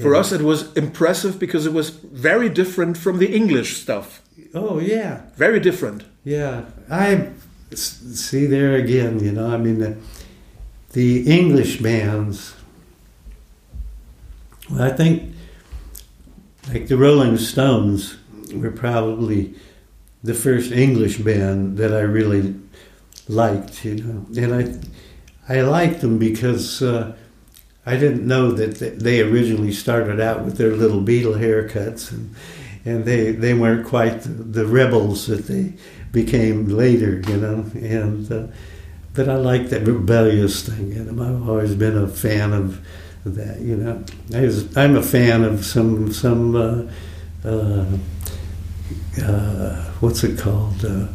[0.00, 0.20] For yeah.
[0.20, 4.22] us, it was impressive because it was very different from the English stuff.
[4.54, 6.04] Oh yeah, very different.
[6.24, 7.28] Yeah, I
[7.74, 9.20] see there again.
[9.22, 9.98] You know, I mean the,
[10.94, 12.54] the English bands.
[14.70, 15.34] Well, I think
[16.72, 18.16] like the Rolling Stones
[18.60, 19.54] were probably
[20.22, 22.54] the first English band that I really
[23.28, 24.26] liked, you know.
[24.36, 24.54] And
[25.48, 27.14] I, I liked them because uh,
[27.86, 32.34] I didn't know that they originally started out with their little Beatle haircuts, and
[32.86, 35.74] and they they weren't quite the, the rebels that they
[36.12, 37.66] became later, you know.
[37.74, 38.46] And uh,
[39.12, 41.20] but I like that rebellious thing in them.
[41.20, 42.80] I've always been a fan of
[43.24, 44.02] that, you know.
[44.34, 46.56] I was, I'm a fan of some some.
[46.56, 46.90] Uh,
[49.22, 50.84] uh, what's it called?
[50.84, 51.06] Uh,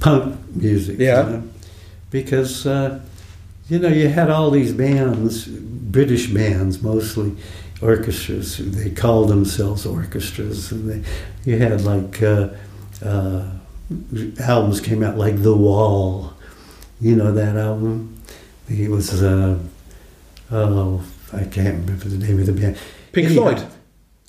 [0.00, 0.98] punk music.
[0.98, 1.26] Yeah.
[1.26, 1.42] You know?
[2.10, 3.00] Because, uh,
[3.68, 7.34] you know, you had all these bands, British bands mostly,
[7.80, 8.58] orchestras.
[8.58, 10.72] They called themselves orchestras.
[10.72, 12.48] And they, you had like uh,
[13.04, 13.48] uh,
[14.40, 16.34] albums came out like The Wall.
[17.00, 18.20] You know that album?
[18.68, 19.58] It was, uh,
[20.50, 21.02] oh,
[21.32, 22.78] I can't remember the name of the band.
[23.12, 23.66] Pink Floyd.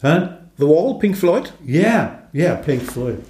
[0.01, 0.37] Huh?
[0.57, 1.51] The Wall, Pink Floyd?
[1.63, 3.23] Yeah, yeah, Pink Floyd.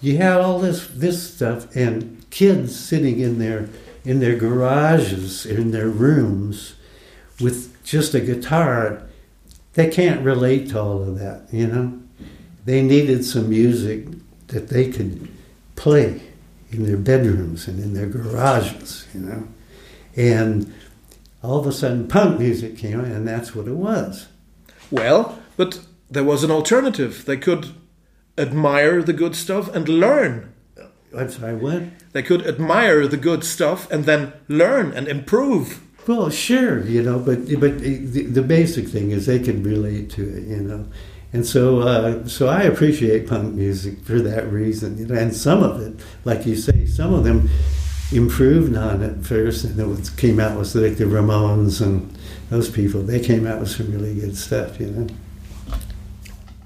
[0.00, 3.68] You had all this this stuff and kids sitting in their
[4.04, 6.76] in their garages, in their rooms,
[7.40, 9.02] with just a guitar.
[9.74, 12.00] They can't relate to all of that, you know.
[12.64, 14.06] They needed some music
[14.48, 15.28] that they could
[15.74, 16.22] play
[16.70, 19.48] in their bedrooms and in their garages, you know.
[20.14, 20.72] And
[21.42, 24.28] all of a sudden, punk music came, and that's what it was.
[24.90, 25.80] Well, but
[26.10, 27.24] there was an alternative.
[27.24, 27.74] They could
[28.38, 30.52] admire the good stuff and learn.
[31.16, 31.82] I'm sorry, what?
[32.12, 35.82] They could admire the good stuff and then learn and improve.
[36.06, 40.22] Well, sure, you know, but but the, the basic thing is they can relate to
[40.22, 40.86] it, you know,
[41.32, 45.64] and so uh, so I appreciate punk music for that reason, you know, and some
[45.64, 47.48] of it, like you say, some of them
[48.12, 52.16] improved on it first, and it was, came out with like the Ramones and
[52.50, 53.02] those people.
[53.02, 55.08] They came out with some really good stuff, you know.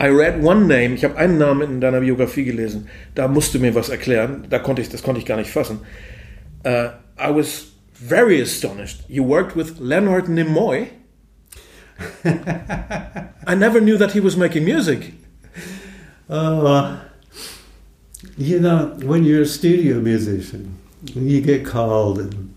[0.01, 3.59] I read one name, ich habe einen Namen in deiner Biografie gelesen, da musst du
[3.59, 5.81] mir was erklären, da konnte ich, das konnte ich gar nicht fassen.
[6.65, 9.05] Uh, I was very astonished.
[9.09, 10.89] You worked with Leonard Nimoy.
[12.25, 15.13] I never knew that he was making music.
[16.31, 17.01] Uh,
[18.39, 22.55] you know, when you're a studio musician, you get called, and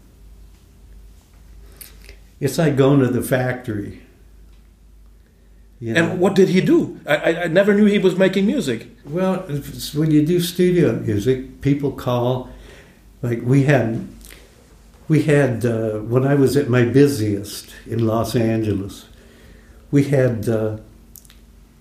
[2.40, 4.03] it's like going to the factory.
[5.84, 6.12] You know?
[6.12, 6.98] And what did he do?
[7.06, 8.88] I, I never knew he was making music.
[9.04, 9.40] Well,
[9.94, 12.50] when you do studio music, people call.
[13.22, 14.08] Like we had
[15.10, 19.10] we had uh, when I was at my busiest in Los Angeles,
[19.92, 20.78] we had uh,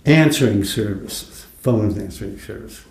[0.04, 2.82] answering services, phone answering service,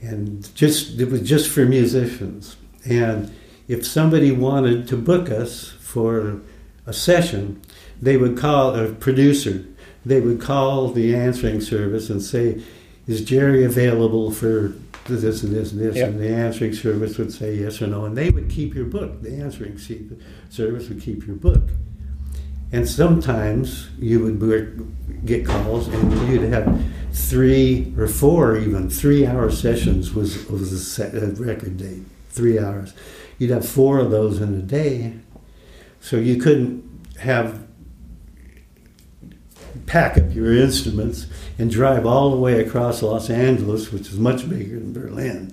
[0.00, 2.56] and just it was just for musicians.
[2.84, 3.32] And
[3.68, 6.40] if somebody wanted to book us for
[6.86, 7.62] a session,
[8.02, 9.64] they would call a producer.
[10.04, 12.62] They would call the answering service and say,
[13.06, 14.74] "Is Jerry available for
[15.16, 16.08] this and this and this, yep.
[16.08, 19.22] and the answering service would say yes or no, and they would keep your book.
[19.22, 21.62] The answering service would keep your book.
[22.72, 24.68] And sometimes you would work,
[25.24, 26.82] get calls, and you'd have
[27.12, 32.02] three or four, even three-hour sessions was was a, set, a record date.
[32.30, 32.94] Three hours.
[33.38, 35.14] You'd have four of those in a day,
[36.00, 36.84] so you couldn't
[37.18, 37.66] have
[39.90, 41.26] pack up your instruments
[41.58, 45.52] and drive all the way across Los Angeles, which is much bigger than Berlin,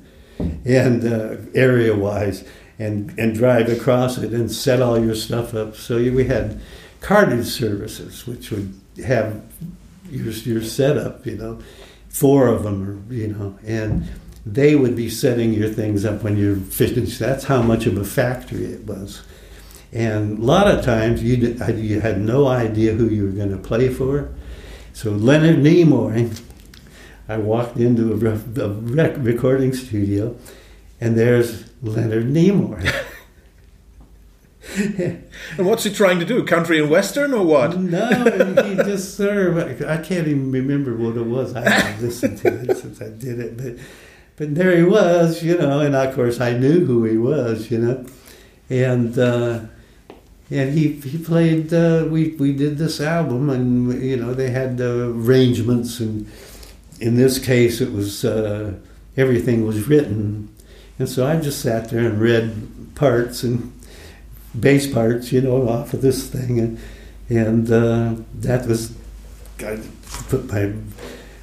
[0.64, 5.76] and uh, area wise, and and drive across it and set all your stuff up.
[5.76, 6.62] So we had
[7.02, 9.42] cartage services, which would have
[10.12, 11.60] your your setup, you know,
[12.08, 14.08] four of them, you know, and
[14.46, 17.18] they would be setting your things up when you're finished.
[17.18, 19.24] That's how much of a factory it was.
[19.92, 23.52] And a lot of times you, did, you had no idea who you were going
[23.52, 24.34] to play for.
[24.94, 26.42] So Leonard Nimoy,
[27.30, 30.36] I walked into a, a recording studio,
[31.00, 32.94] and there's Leonard Nimoy.
[34.78, 36.44] and what's he trying to do?
[36.44, 37.78] Country and western or what?
[37.78, 38.08] No,
[38.64, 39.82] he just sort of.
[39.84, 41.56] I can't even remember what it was.
[41.56, 43.76] I haven't listened to it since I did it, but
[44.36, 45.80] but there he was, you know.
[45.80, 48.06] And of course, I knew who he was, you know.
[48.70, 49.62] And uh,
[50.50, 51.74] and he he played.
[51.74, 56.30] Uh, we we did this album, and you know they had uh, arrangements, and
[57.00, 58.74] in this case, it was uh,
[59.18, 60.54] everything was written,
[61.00, 63.74] and so I just sat there and read parts and
[64.58, 66.80] bass parts, you know, off of this thing, and
[67.30, 68.96] and uh, that was.
[69.60, 69.80] I
[70.30, 70.72] put my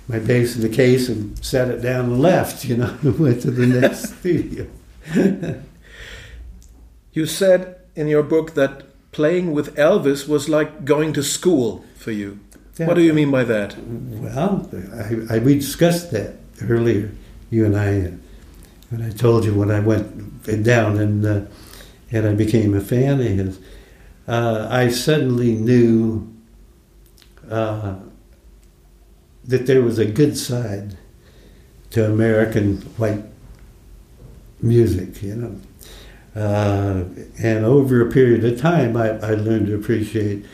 [0.06, 2.64] my bass in the case and set it down and left.
[2.64, 4.66] You know, went to the next studio.
[7.12, 12.10] you said in your book that playing with Elvis was like going to school for
[12.10, 12.38] you.
[12.76, 12.86] Yeah.
[12.86, 13.76] What do you mean by that?
[13.78, 17.12] Well, I, I, we discussed that earlier,
[17.50, 18.12] you and I,
[18.90, 21.40] when I told you when I went down and uh,
[22.10, 23.58] and I became a fan of his.
[24.26, 26.32] Uh, I suddenly knew
[27.50, 27.96] uh,
[29.44, 30.96] that there was a good side
[31.90, 33.24] to American white
[34.62, 35.60] music, you know.
[36.34, 37.04] Uh,
[37.38, 40.44] and over a period of time, I, I learned to appreciate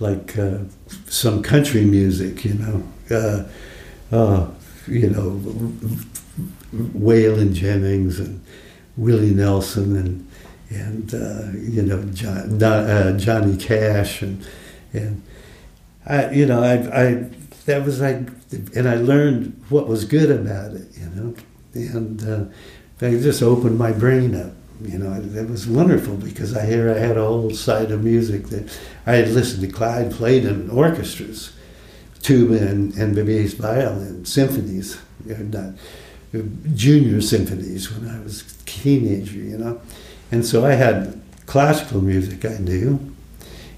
[0.00, 0.58] like uh,
[1.06, 4.50] some country music, you know, uh, uh
[4.86, 5.40] you know,
[6.74, 8.42] Waylon Jennings and
[8.96, 10.28] Willie Nelson and
[10.70, 14.44] and uh, you know John, uh, Johnny Cash and
[14.92, 15.22] and
[16.06, 17.30] I you know I I
[17.66, 18.28] that was like
[18.74, 21.34] and I learned what was good about it, you know,
[21.74, 22.52] and
[23.00, 24.52] I just opened my brain up
[24.82, 28.46] you know, it was wonderful because I hear I had a whole side of music
[28.48, 31.52] that I had listened to Clyde played in orchestras,
[32.22, 35.74] tuba and, and bass violin, symphonies, not,
[36.74, 39.80] junior symphonies when I was a teenager, you know.
[40.30, 43.14] And so I had classical music I knew,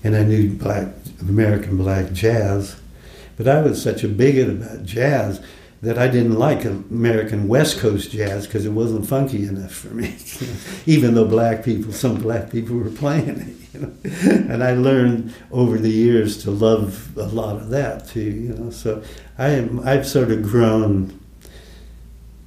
[0.05, 0.89] and I knew black
[1.21, 2.77] American black jazz,
[3.37, 5.41] but I was such a bigot about jazz
[5.83, 10.15] that I didn't like American West Coast jazz because it wasn't funky enough for me,
[10.87, 13.57] even though black people, some black people were playing it.
[13.73, 14.53] You know?
[14.53, 18.21] and I learned over the years to love a lot of that too.
[18.21, 19.03] You know, so
[19.39, 21.19] I am I've sort of grown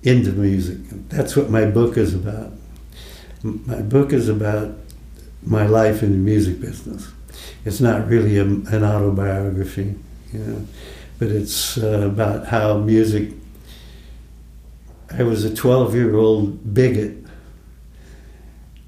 [0.04, 0.80] into music.
[1.10, 2.52] That's what my book is about.
[3.42, 4.76] My book is about
[5.42, 7.12] my life in the music business.
[7.66, 9.96] It's not really a, an autobiography,
[10.32, 10.68] you know,
[11.20, 13.34] but it's uh, about how music.
[15.12, 17.18] I was a 12 year old bigot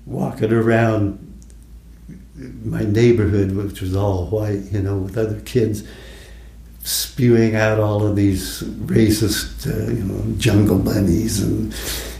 [0.05, 1.21] walking around
[2.63, 5.83] my neighborhood, which was all white, you know, with other kids
[6.83, 11.73] spewing out all of these racist, uh, you know, jungle bunnies and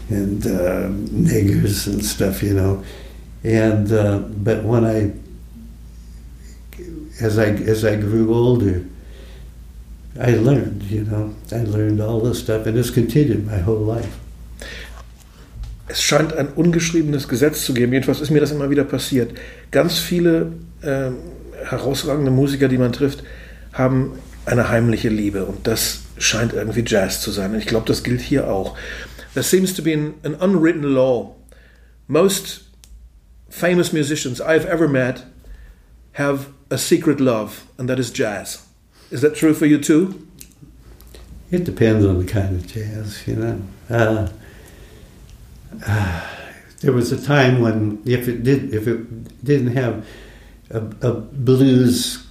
[0.08, 2.84] and uh, niggers and stuff, you know.
[3.44, 5.12] And uh, but when I,
[7.20, 8.84] as I as I grew older,
[10.18, 14.08] I learned, you know, I learned all this stuff, and it's continued my whole life.
[15.88, 17.92] Es scheint ein ungeschriebenes Gesetz zu geben.
[17.92, 19.38] Jedenfalls ist mir das immer wieder passiert.
[19.70, 20.52] Ganz viele
[20.82, 21.10] äh,
[21.64, 23.22] herausragende Musiker, die man trifft,
[23.72, 27.52] haben eine heimliche Liebe und das scheint irgendwie Jazz zu sein.
[27.52, 28.76] Und ich glaube, das gilt hier auch.
[29.34, 31.36] There seems to be an, an unwritten law.
[32.08, 32.64] Most
[33.48, 35.26] famous musicians I've ever met
[36.14, 38.65] have a secret love, and that is jazz.
[39.10, 40.26] Is that true for you too?
[41.50, 43.62] It depends on the kind of jazz, you know.
[43.88, 44.28] Uh,
[45.86, 46.26] uh,
[46.80, 50.06] there was a time when, if it did, if it didn't have
[50.70, 52.26] a, a blues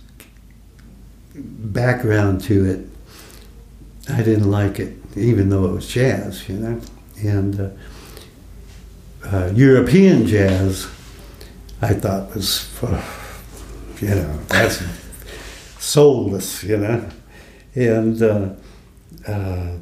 [1.34, 2.88] background to it,
[4.09, 6.82] I didn't like it, even though it was jazz, you know.
[7.23, 7.69] And uh,
[9.26, 10.88] uh, European jazz,
[11.82, 12.69] I thought was,
[14.01, 14.84] you know, that's
[15.86, 17.09] soulless, you know.
[17.75, 18.49] And uh,
[19.27, 19.77] uh,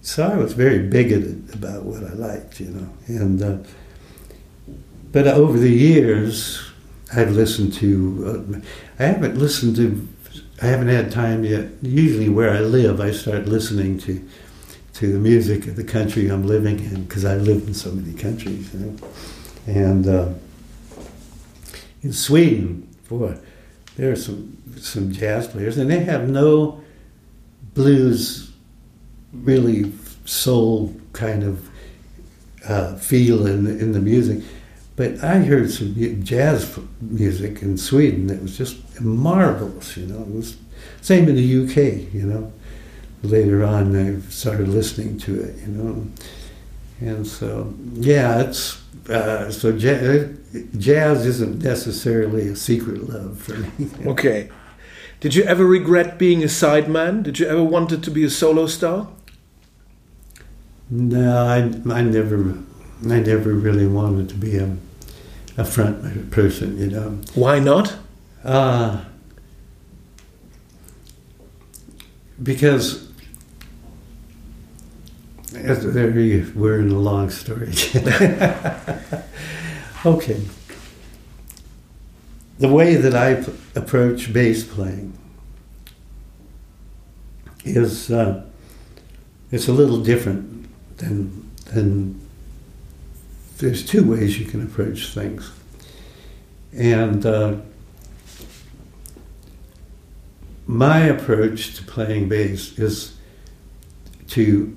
[0.00, 2.88] so I was very bigoted about what I liked, you know.
[3.06, 3.58] And uh,
[5.12, 6.62] but over the years,
[7.14, 8.54] I've listened to.
[8.54, 8.60] Uh,
[8.98, 10.08] I haven't listened to
[10.62, 11.70] I haven't had time yet.
[11.82, 14.24] Usually, where I live, I start listening to
[14.94, 18.12] to the music of the country I'm living in because I live in so many
[18.12, 18.72] countries.
[18.72, 18.96] You know?
[19.66, 20.28] And uh,
[22.02, 23.38] in Sweden, boy,
[23.96, 26.82] there are some some jazz players, and they have no
[27.74, 28.52] blues,
[29.32, 29.92] really
[30.24, 31.68] soul kind of
[32.68, 34.42] uh, feel in in the music.
[34.94, 40.20] But I heard some jazz music in Sweden that was just marvelous, you know.
[40.20, 40.56] It was
[41.00, 42.52] same in the UK, you know.
[43.22, 46.06] Later on, I started listening to it, you know.
[47.00, 50.36] And so, yeah, it's uh, so jazz,
[50.76, 53.90] jazz isn't necessarily a secret love for me.
[54.06, 54.50] okay.
[55.22, 57.22] Did you ever regret being a sideman?
[57.22, 59.06] Did you ever wanted to be a solo star?
[60.90, 61.58] No, I,
[61.94, 62.58] I never
[63.08, 64.76] I never really wanted to be a,
[65.56, 67.20] a front person, you know.
[67.36, 67.94] Why not?
[68.42, 69.04] Uh,
[72.42, 73.08] because
[75.52, 77.68] we're in a long story.
[80.04, 80.40] okay.
[82.62, 83.44] The way that I
[83.74, 85.18] approach bass playing
[87.64, 88.44] is uh,
[89.50, 92.20] it's a little different than than
[93.58, 95.50] there's two ways you can approach things.
[96.72, 97.56] And uh,
[100.68, 103.16] my approach to playing bass is
[104.28, 104.76] to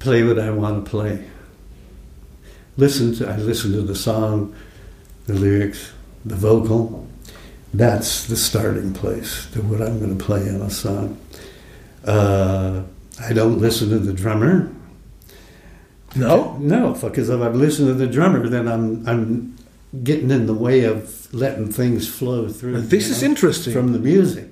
[0.00, 1.30] play what I want to play.
[2.76, 4.52] Listen to I listen to the song,
[5.28, 5.92] the lyrics,
[6.26, 7.06] the vocal.
[7.72, 11.18] That's the starting place to what I'm going to play in a song.
[12.04, 12.82] Uh,
[13.20, 14.72] I don't listen to the drummer.
[16.14, 19.56] No, no, because if I listen to the drummer, then I'm I'm
[20.02, 22.80] getting in the way of letting things flow through.
[22.82, 24.50] This is know, interesting from the music.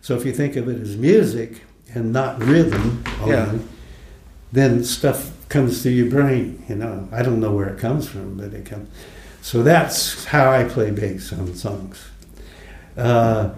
[0.00, 1.62] So if you think of it as music
[1.94, 3.58] and not rhythm, only, yeah.
[4.52, 6.64] then stuff comes to your brain.
[6.68, 8.88] You know, I don't know where it comes from, but it comes.
[9.42, 12.04] So that's how I play bass on songs.
[12.96, 13.50] Uh,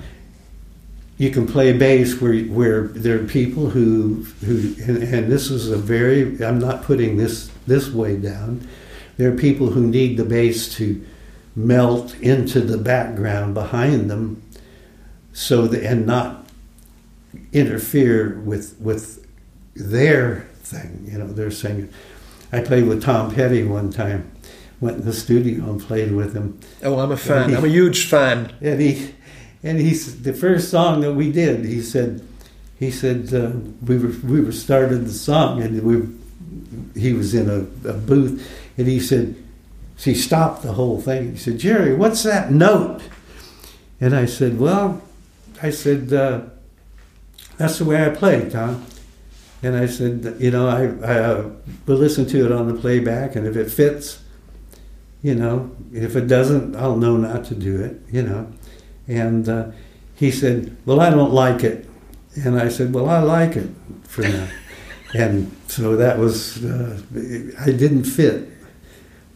[1.19, 5.71] you can play bass where where there are people who who and, and, this is
[5.71, 8.67] a very I'm not putting this this way down.
[9.19, 11.05] There are people who need the bass to
[11.55, 14.43] melt into the background behind them,
[15.33, 16.47] so that and not
[17.53, 19.27] interfere with with
[19.75, 21.07] their thing.
[21.11, 21.93] You know, they're singing.
[22.53, 24.31] I played with Tom Petty one time.
[24.83, 26.59] Went in the studio and played with him.
[26.83, 27.51] Oh, I'm a fan.
[27.51, 28.53] He, I'm a huge fan.
[28.61, 29.15] And he
[29.63, 31.65] and he's the first song that we did.
[31.65, 32.27] He said,
[32.81, 33.53] he said uh,
[33.87, 38.45] we were we were starting the song, and we he was in a, a booth,
[38.77, 39.37] and he said,
[39.97, 41.33] he stopped the whole thing.
[41.33, 43.03] He said, Jerry, what's that note?
[44.01, 45.01] And I said, well,
[45.63, 46.41] I said, uh,
[47.57, 48.85] that's the way I play, Tom.
[49.63, 51.51] And I said, you know, I, I uh,
[51.87, 54.22] will listen to it on the playback, and if it fits,
[55.23, 58.53] you know, if it doesn't, I'll know not to do it, you know.
[59.07, 59.71] And uh,
[60.17, 61.89] he said, well, I don't like it.
[62.35, 63.71] And I said, well, I like it
[64.05, 64.49] for now.
[65.15, 67.01] and so that was, uh,
[67.61, 68.49] I didn't fit.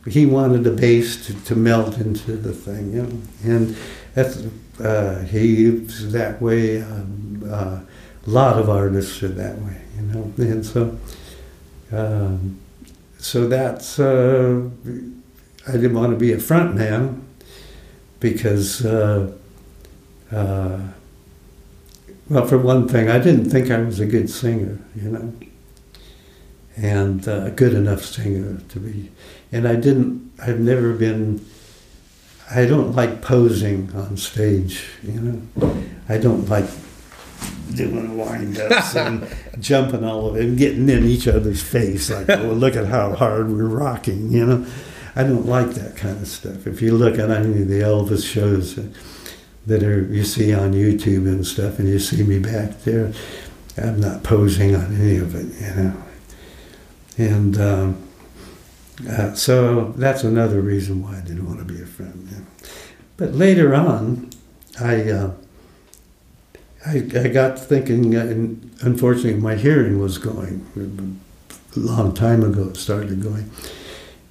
[0.07, 3.23] He wanted the bass to, to melt into the thing, you know.
[3.45, 3.77] And
[4.15, 4.45] that's,
[4.81, 6.83] uh, he's that way.
[6.83, 7.81] Um, uh,
[8.27, 10.33] a lot of artists are that way, you know.
[10.39, 10.99] And so,
[11.93, 12.61] um,
[13.19, 14.69] so that's, uh,
[15.69, 17.27] I didn't want to be a front man
[18.21, 19.33] because, uh,
[20.31, 20.79] uh,
[22.29, 25.33] well, for one thing, I didn't think I was a good singer, you know,
[26.77, 29.11] and uh, a good enough singer to be.
[29.51, 31.45] And I didn't, I've never been,
[32.51, 35.83] I don't like posing on stage, you know.
[36.09, 36.67] I don't like
[37.75, 39.27] doing wind-ups and
[39.61, 43.51] jumping all over and getting in each other's face like, well, look at how hard
[43.51, 44.67] we're rocking, you know.
[45.17, 46.67] I don't like that kind of stuff.
[46.67, 48.79] If you look at any of the Elvis shows
[49.67, 53.13] that are you see on YouTube and stuff, and you see me back there,
[53.79, 56.03] I'm not posing on any of it, you know.
[57.17, 58.09] And um,
[59.09, 62.47] uh, so that's another reason why I didn't want to be a friend.
[63.17, 64.31] But later on,
[64.79, 65.11] I.
[65.11, 65.31] Uh,
[66.87, 71.21] I, I got thinking, uh, and unfortunately, my hearing was going.
[71.75, 73.51] A long time ago, it started going.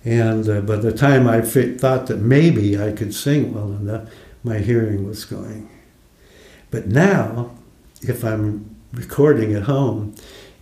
[0.06, 4.08] And uh, by the time I thought that maybe I could sing well enough,
[4.43, 5.68] my hearing was going.
[6.70, 7.51] But now,
[8.01, 10.14] if I'm recording at home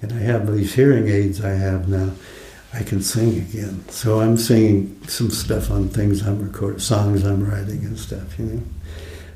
[0.01, 2.13] and I have these hearing aids I have now,
[2.73, 3.83] I can sing again.
[3.89, 8.45] So I'm singing some stuff on things I'm recording, songs I'm writing and stuff, you
[8.45, 8.63] know.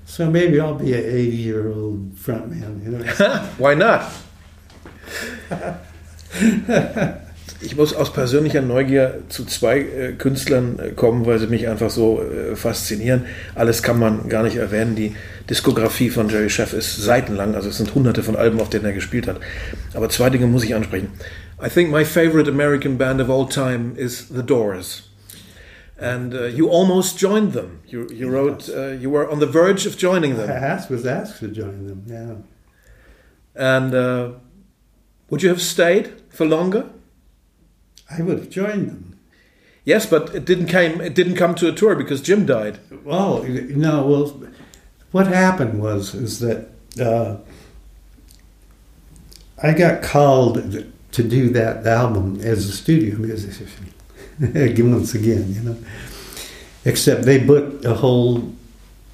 [0.06, 2.84] So maybe I'll be an 80 year old frontman.
[2.84, 3.04] You know?
[3.58, 4.10] Why not?
[7.62, 11.90] ich muss aus persönlicher Neugier zu zwei äh, Künstlern äh, kommen, weil sie mich einfach
[11.90, 13.26] so äh, faszinieren.
[13.56, 14.96] Alles kann man gar nicht erwähnen.
[14.96, 15.16] Die
[15.50, 18.94] Diskografie von Jerry Sheff ist seitenlang, also es sind hunderte von Alben, auf denen er
[18.94, 19.40] gespielt hat.
[19.94, 21.10] Aber zwei Dinge muss ich ansprechen.
[21.64, 25.04] I think my favorite American band of all time is The Doors.
[26.00, 27.82] and uh, you almost joined them.
[27.88, 30.50] You, you wrote, uh, you were on the verge of joining them.
[30.50, 32.36] I was asked to join them, yeah.
[33.56, 34.32] And uh,
[35.30, 36.90] would you have stayed for longer?
[38.10, 39.18] I would have joined them.
[39.84, 41.00] Yes, but it didn't came.
[41.00, 42.80] It didn't come to a tour because Jim died.
[43.06, 44.06] Well, no.
[44.06, 44.44] Well,
[45.12, 47.38] what happened was is that uh,
[49.64, 53.94] I got called to do that album as a studio musician
[54.92, 55.78] once again, you know.
[56.84, 58.54] Except they booked a whole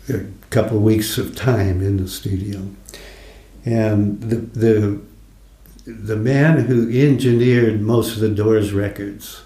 [0.09, 2.67] a couple of weeks of time in the studio,
[3.63, 5.01] and the the
[5.85, 9.41] the man who engineered most of the Doors records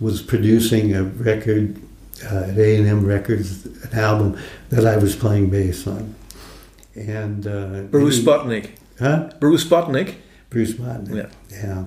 [0.00, 1.80] was producing a record
[2.24, 4.38] uh, at A and M Records, an album
[4.70, 6.14] that I was playing bass on,
[6.94, 8.70] and uh, Bruce Botnick.
[8.98, 9.30] Huh?
[9.40, 10.14] Bruce Botnick.
[10.50, 11.30] Bruce Botnick.
[11.50, 11.64] Yeah.
[11.64, 11.84] Yeah.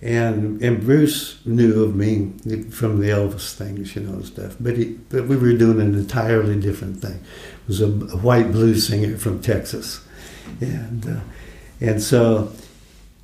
[0.00, 2.32] And and Bruce knew of me
[2.70, 4.56] from the Elvis things, you know, stuff.
[4.58, 7.16] But he, but we were doing an entirely different thing.
[7.16, 10.00] It was a, a white blues singer from Texas,
[10.60, 11.20] and uh,
[11.80, 12.52] and so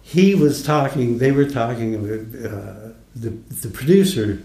[0.09, 1.19] he was talking.
[1.19, 1.95] They were talking.
[1.97, 4.41] Uh, the the producer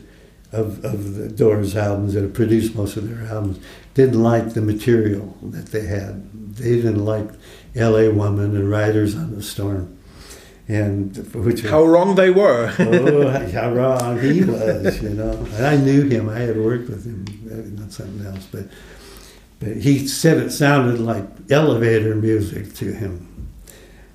[0.52, 3.60] of of the Doors albums that produced most of their albums
[3.94, 6.56] didn't like the material that they had.
[6.56, 7.30] They didn't like
[7.76, 8.10] L.A.
[8.10, 9.98] Woman and Riders on the Storm
[10.68, 12.74] and which how wrong they were.
[12.80, 15.32] oh, how wrong he was, you know.
[15.56, 16.30] And I knew him.
[16.30, 18.66] I had worked with him, not something else, but
[19.60, 23.30] but he said it sounded like elevator music to him.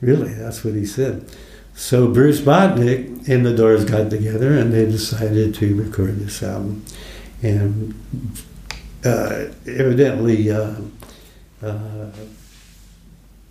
[0.00, 1.30] Really, that's what he said.
[1.74, 6.84] So Bruce Botnick and the Doors got together and they decided to record this album,
[7.42, 7.94] and
[9.04, 10.50] uh, evidently.
[10.50, 10.74] Uh,
[11.62, 12.10] uh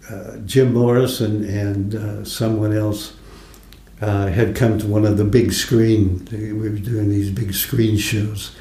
[0.10, 3.14] uh, Jim Morris and, uh, someone else
[4.02, 6.26] uh, had come to one of the big screen.
[6.32, 8.56] We were doing these big screen shows,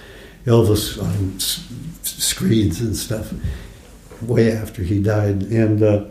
[0.45, 1.65] Elvis on s-
[2.03, 3.33] screens and stuff,
[4.23, 6.11] way after he died, and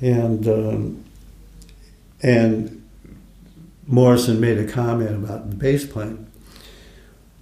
[0.00, 1.04] and um,
[2.22, 2.88] and
[3.86, 6.26] Morrison made a comment about the bass playing.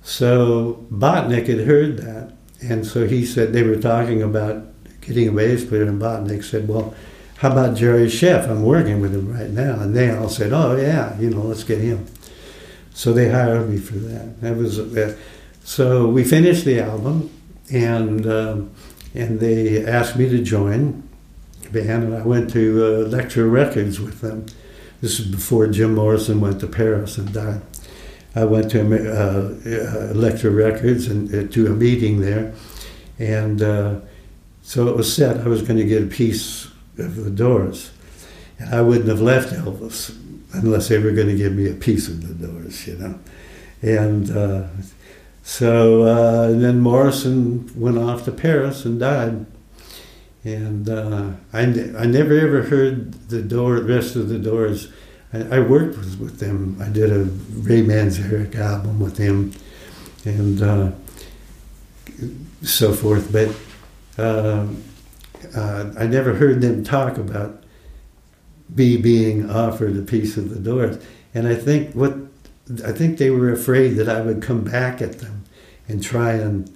[0.03, 2.33] So Botnick had heard that,
[2.63, 4.67] and so he said they were talking about
[5.01, 6.95] getting a bass player and Botnick said, well,
[7.39, 8.49] how about Jerry Scheff?
[8.49, 9.81] I'm working with him right now.
[9.81, 12.07] And they all said, oh, yeah, you know, let's get him.
[12.93, 14.41] So they hired me for that.
[14.41, 15.17] That was uh,
[15.63, 17.29] so we finished the album,
[17.71, 18.71] and um,
[19.15, 21.06] and they asked me to join
[21.73, 24.47] band, and I went to uh, Elektra Records with them
[25.01, 27.61] This is before Jim Morrison went to Paris and died.
[28.35, 32.53] I went to uh, Elektra Records and uh, to a meeting there,
[33.19, 34.01] and uh,
[34.63, 35.41] so it was set.
[35.41, 36.67] I was going to get a piece
[36.99, 37.93] of the Doors,
[38.59, 40.15] and I wouldn't have left Elvis
[40.53, 43.19] unless they were going to give me a piece of the Doors, you know.
[43.83, 44.69] And uh,
[45.43, 49.47] so uh, then Morrison went off to Paris and died.
[50.47, 54.93] And uh, I, I never ever heard the door, rest of the Doors.
[55.33, 56.79] I, I worked with, with, them.
[56.81, 59.53] I did a Ray Manzarek album with him,
[60.25, 60.93] and uh,
[62.63, 63.33] so forth.
[63.33, 63.49] But
[64.23, 64.69] uh,
[65.53, 67.65] uh, I never heard them talk about
[68.69, 71.05] me being offered a piece of the Doors.
[71.35, 72.15] And I think what
[72.85, 75.43] I think they were afraid that I would come back at them
[75.89, 76.73] and try and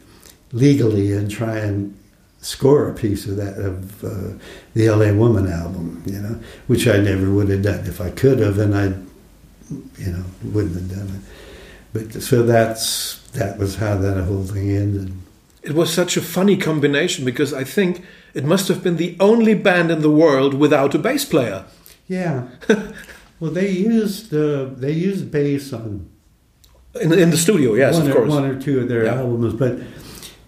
[0.51, 1.97] legally and try and
[2.41, 4.38] score a piece of that of uh,
[4.74, 5.12] the L.A.
[5.14, 8.74] Woman album, you know, which I never would have done if I could have, and
[8.74, 8.84] I,
[9.99, 11.22] you know, wouldn't have done it.
[11.93, 15.12] But so that's that was how that whole thing ended.
[15.62, 19.55] It was such a funny combination because I think it must have been the only
[19.55, 21.66] band in the world without a bass player.
[22.09, 22.49] Yeah.
[23.41, 26.09] well, they used uh, they used bass on
[27.01, 29.14] in, in the studio, yes, one of course, one or two of their yeah.
[29.14, 29.78] albums, but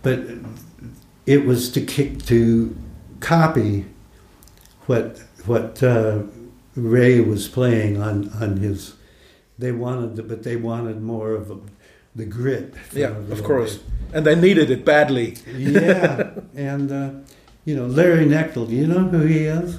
[0.02, 0.18] but
[1.26, 2.76] it was to kick to
[3.20, 3.86] copy
[4.86, 6.22] what what uh,
[6.76, 8.94] Ray was playing on on his.
[9.58, 11.58] They wanted, but they wanted more of a,
[12.16, 12.74] the grit.
[12.92, 14.16] Yeah, of course, bit.
[14.16, 15.36] and they needed it badly.
[15.56, 17.10] yeah, and uh,
[17.64, 18.68] you know Larry Knechtel.
[18.68, 19.78] Do you know who he is?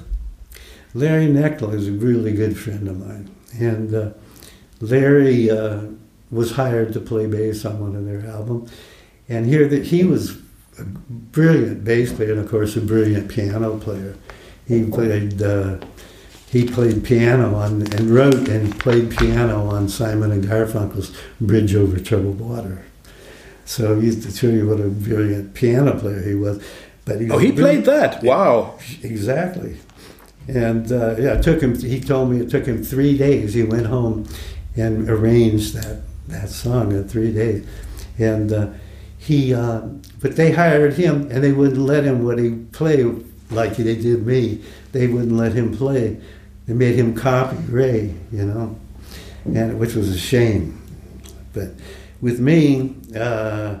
[0.94, 4.10] Larry Knechtel is a really good friend of mine, and uh,
[4.80, 5.82] Larry uh,
[6.30, 8.72] was hired to play bass on one of their albums,
[9.28, 10.38] and here that he was
[10.78, 14.16] a brilliant bass player and of course a brilliant piano player.
[14.66, 15.78] He played uh,
[16.50, 21.98] he played piano on and wrote and played piano on Simon and Garfunkel's Bridge Over
[21.98, 22.84] Troubled Water.
[23.64, 26.62] So he's to show you what a brilliant piano player he was.
[27.04, 28.22] But he oh, he played that!
[28.22, 29.78] Wow, exactly.
[30.46, 31.78] And uh, yeah, it took him.
[31.78, 33.54] He told me it took him three days.
[33.54, 34.26] He went home
[34.76, 37.66] and arranged that that song in three days,
[38.18, 38.68] and uh,
[39.24, 39.54] he.
[39.54, 39.80] Uh,
[40.20, 43.04] but they hired him, and they wouldn't let him when he play
[43.50, 44.62] like they did me.
[44.92, 46.20] They wouldn't let him play.
[46.66, 48.78] They made him copy Ray, you know,
[49.44, 50.80] and which was a shame.
[51.52, 51.70] But
[52.20, 53.78] with me, uh,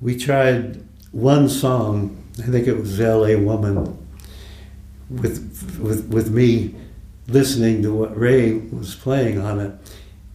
[0.00, 0.82] we tried
[1.12, 2.22] one song.
[2.38, 3.36] I think it was "L.A.
[3.36, 3.98] Woman."
[5.10, 6.74] With with with me
[7.28, 9.72] listening to what Ray was playing on it,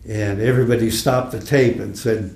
[0.07, 2.35] and everybody stopped the tape and said,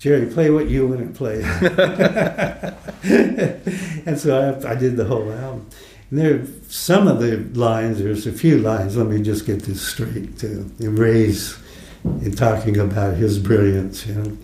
[0.00, 1.42] Jerry, play what you want to play.
[4.06, 5.68] and so I, I, did the whole album.
[6.08, 9.86] And there, some of the lines, there's a few lines, let me just get this
[9.86, 11.58] straight, to Ray's
[12.02, 14.38] in talking about his brilliance, you know.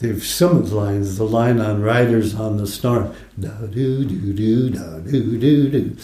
[0.00, 4.32] There's some of the lines, the line on Riders on the Storm, da do do
[4.32, 5.96] do da do do do.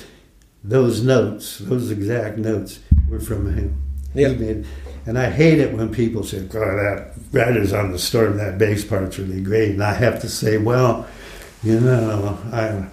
[0.63, 2.79] Those notes, those exact notes,
[3.11, 3.83] were from him.
[4.15, 4.29] Yeah.
[4.29, 4.67] He made,
[5.09, 8.85] and I hate it when people say, God, that Riders on the Storm, that bass
[8.85, 9.71] part's really great.
[9.71, 11.07] And I have to say, well,
[11.63, 12.87] you know, I,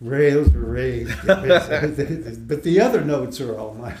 [0.00, 1.12] those are Ray's.
[1.26, 3.96] but the other notes are all mine.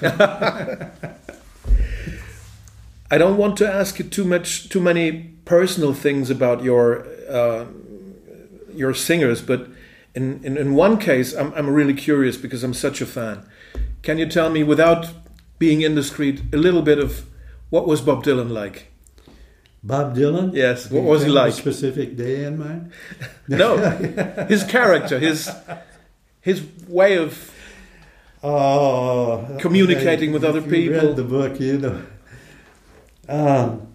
[3.10, 7.66] I don't want to ask you too much, too many personal things about your uh,
[8.72, 9.66] your singers, but
[10.14, 13.44] in, in, in one case, I'm, I'm really curious because I'm such a fan.
[14.02, 15.08] Can you tell me, without
[15.58, 17.26] being indiscreet, a little bit of
[17.70, 18.92] what was Bob Dylan like?
[19.82, 20.54] Bob Dylan?
[20.54, 20.90] Yes.
[20.90, 21.52] What was he like?
[21.52, 22.92] Specific day in mind?
[23.48, 23.76] no,
[24.48, 25.50] his character, his
[26.40, 27.54] his way of
[28.42, 31.08] oh, communicating with other people.
[31.08, 32.02] Read the book, you know.
[33.28, 33.86] Um,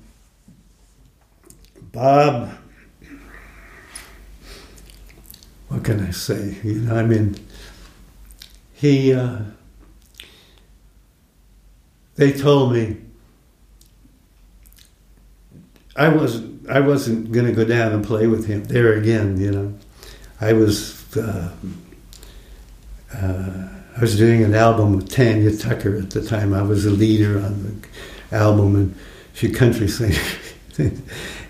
[1.92, 2.58] Bob,
[5.68, 6.58] what can I say?
[6.64, 7.36] You know, I mean,
[8.74, 9.14] he.
[9.14, 9.40] Uh,
[12.16, 12.98] they told me
[15.96, 19.40] I wasn't I wasn't going to go down and play with him there again.
[19.40, 19.74] You know,
[20.40, 21.52] I was uh,
[23.14, 23.68] uh,
[23.98, 26.54] I was doing an album with Tanya Tucker at the time.
[26.54, 27.82] I was a leader on
[28.30, 28.96] the album, and
[29.34, 30.22] she country singer,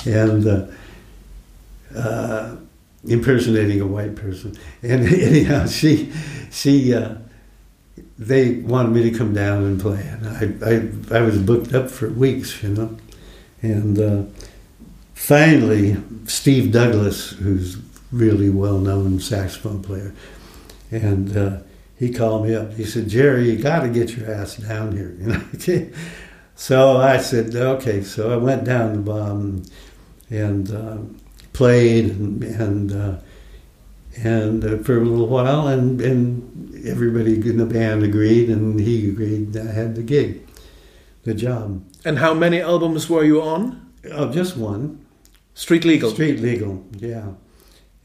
[0.06, 0.66] and uh,
[1.96, 2.56] uh,
[3.08, 4.58] impersonating a white person.
[4.82, 6.12] And anyhow, she
[6.52, 7.16] she uh,
[8.18, 11.92] they wanted me to come down and play, and I I, I was booked up
[11.92, 12.98] for weeks, you know.
[13.62, 14.24] And uh,
[15.14, 17.78] finally, Steve Douglas, who's
[18.12, 20.14] really well known saxophone player,
[20.92, 21.58] and uh,
[21.98, 22.74] he called me up.
[22.74, 25.16] He said, Jerry, you got to get your ass down here.
[25.20, 25.90] You know.
[26.56, 28.02] so I said, okay.
[28.02, 28.94] So I went down
[30.32, 30.98] and uh,
[31.54, 33.16] played and and uh,
[34.24, 39.10] and uh, for a little while, and and everybody in the band agreed, and he
[39.10, 39.56] agreed.
[39.56, 40.48] I had the gig,
[41.24, 41.84] the job.
[42.04, 43.94] And how many albums were you on?
[44.12, 45.06] Oh, just one.
[45.54, 46.12] Street Legal.
[46.12, 47.34] Street Legal, yeah.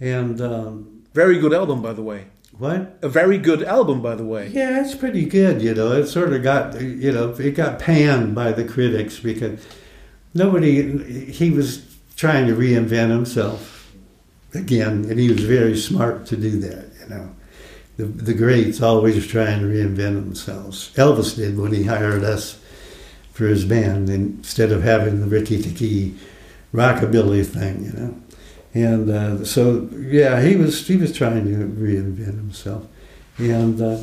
[0.01, 2.27] And um, very good album, by the way.
[2.59, 2.99] What?
[3.03, 4.49] A very good album, by the way.
[4.49, 5.61] Yeah, it's pretty good.
[5.61, 9.64] You know, it sort of got you know it got panned by the critics because
[10.33, 11.31] nobody.
[11.31, 11.85] He was
[12.17, 13.93] trying to reinvent himself
[14.55, 16.89] again, and he was very smart to do that.
[17.03, 17.37] You know,
[17.99, 20.93] the the greats always trying to reinvent themselves.
[20.95, 22.59] Elvis did when he hired us
[23.37, 26.14] for his band instead of having the Ricky Ticky
[26.72, 27.84] rockabilly thing.
[27.84, 28.22] You know.
[28.72, 32.87] And uh, so, yeah, he was he was trying to reinvent himself,
[33.37, 33.99] and uh,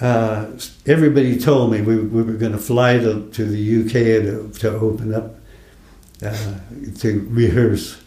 [0.00, 0.50] uh,
[0.86, 3.92] everybody told me we, we were going to fly to, to the UK
[4.24, 5.36] to, to open up
[6.24, 6.54] uh,
[6.98, 8.00] to rehearse,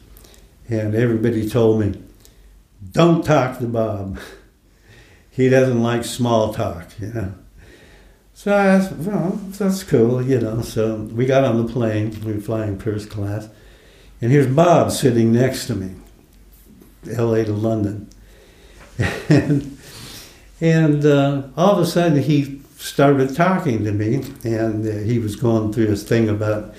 [0.70, 2.02] and everybody told me,
[2.92, 4.20] "Don't talk to Bob.
[5.30, 7.34] he doesn't like small talk," you know.
[8.44, 10.62] So I said, well, that's cool, you know.
[10.62, 12.14] So we got on the plane.
[12.26, 13.48] We were flying first class
[14.24, 15.96] and here's Bob sitting next to me,
[17.06, 18.10] LA to London.
[19.28, 19.78] and
[20.62, 25.36] and uh, all of a sudden he started talking to me, and uh, he was
[25.36, 26.74] going through his thing about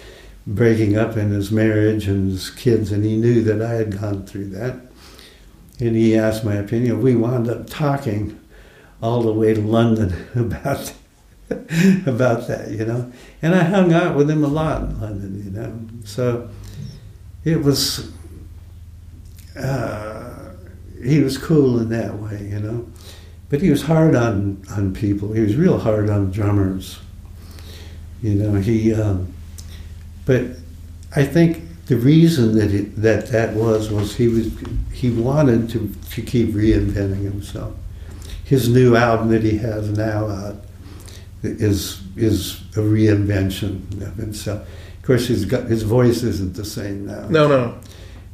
[0.46, 4.24] breaking up in his marriage and his kids, and he knew that I had gone
[4.24, 4.80] through that.
[5.80, 7.02] And he asked my opinion.
[7.02, 8.40] We wound up talking
[9.02, 10.94] all the way to London about
[12.06, 13.12] about that, you know.
[13.42, 16.06] And I hung out with him a lot in London, you know.
[16.06, 16.48] So
[17.44, 18.10] it was
[19.56, 20.52] uh,
[21.02, 22.86] he was cool in that way, you know.
[23.50, 25.32] But he was hard on on people.
[25.32, 27.00] He was real hard on drummers.
[28.22, 28.94] You know, he.
[28.94, 29.34] Um,
[30.24, 30.44] but
[31.14, 34.50] I think the reason that it, that that was was he was
[34.92, 37.74] he wanted to to keep reinventing himself.
[38.44, 40.64] His new album that he has now out
[41.44, 44.66] is is a reinvention of himself.
[44.98, 47.28] Of course, his his voice isn't the same now.
[47.28, 47.78] No, no.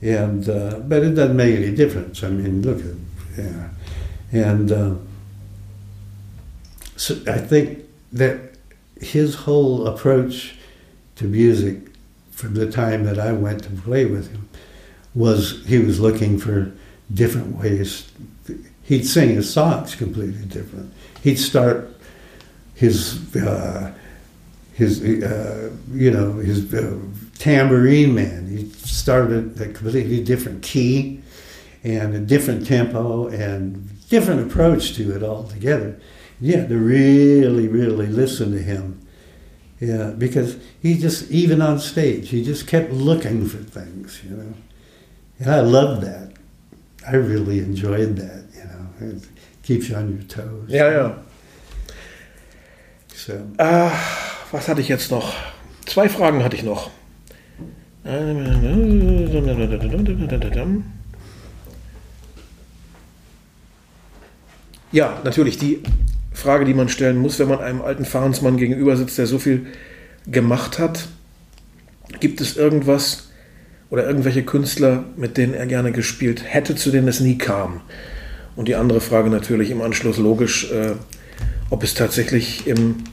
[0.03, 2.23] And uh, but it doesn't make any difference.
[2.23, 2.95] I mean, look at
[3.39, 3.69] yeah,
[4.33, 4.95] and uh,
[6.97, 8.55] so I think that
[9.01, 10.57] his whole approach
[11.17, 11.79] to music
[12.31, 14.49] from the time that I went to play with him
[15.15, 16.73] was he was looking for
[17.13, 18.11] different ways.
[18.83, 20.93] He'd sing his songs completely different.
[21.23, 22.00] He'd start
[22.81, 23.93] his uh,
[24.73, 26.99] his, uh, you know, his uh,
[27.39, 28.49] tambourine man.
[28.49, 31.21] He started a completely different key
[31.85, 36.01] and a different tempo and different approach to it altogether.
[36.41, 39.07] You had to really, really listen to him.
[39.81, 44.55] Yeah, because he just, even on stage, he just kept looking for things, you know.
[45.39, 46.33] And I loved that.
[47.07, 49.17] I really enjoyed that, you know.
[49.17, 49.29] It
[49.63, 50.69] keeps you on your toes.
[50.69, 51.15] Yeah, yeah.
[53.27, 53.35] So.
[53.35, 53.91] Uh,
[54.51, 55.35] was hatte ich jetzt noch?
[55.85, 56.91] Zwei Fragen hatte ich noch.
[64.91, 65.83] Ja, natürlich die
[66.33, 69.67] Frage, die man stellen muss, wenn man einem alten Fahnsmann gegenüber sitzt, der so viel
[70.27, 71.09] gemacht hat.
[72.21, 73.29] Gibt es irgendwas
[73.91, 77.83] oder irgendwelche Künstler, mit denen er gerne gespielt hätte, zu denen es nie kam?
[78.57, 80.95] Und die andere Frage natürlich im Anschluss logisch, äh,
[81.71, 83.05] ob es tatsächlich im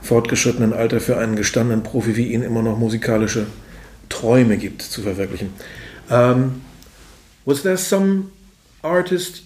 [0.00, 3.46] fortgeschrittenen Alter für einen gestandenen Profi wie ihn immer noch musikalische
[4.08, 5.50] Träume gibt zu verwirklichen.
[6.10, 6.62] Um,
[7.44, 8.30] was there some
[8.82, 9.42] artist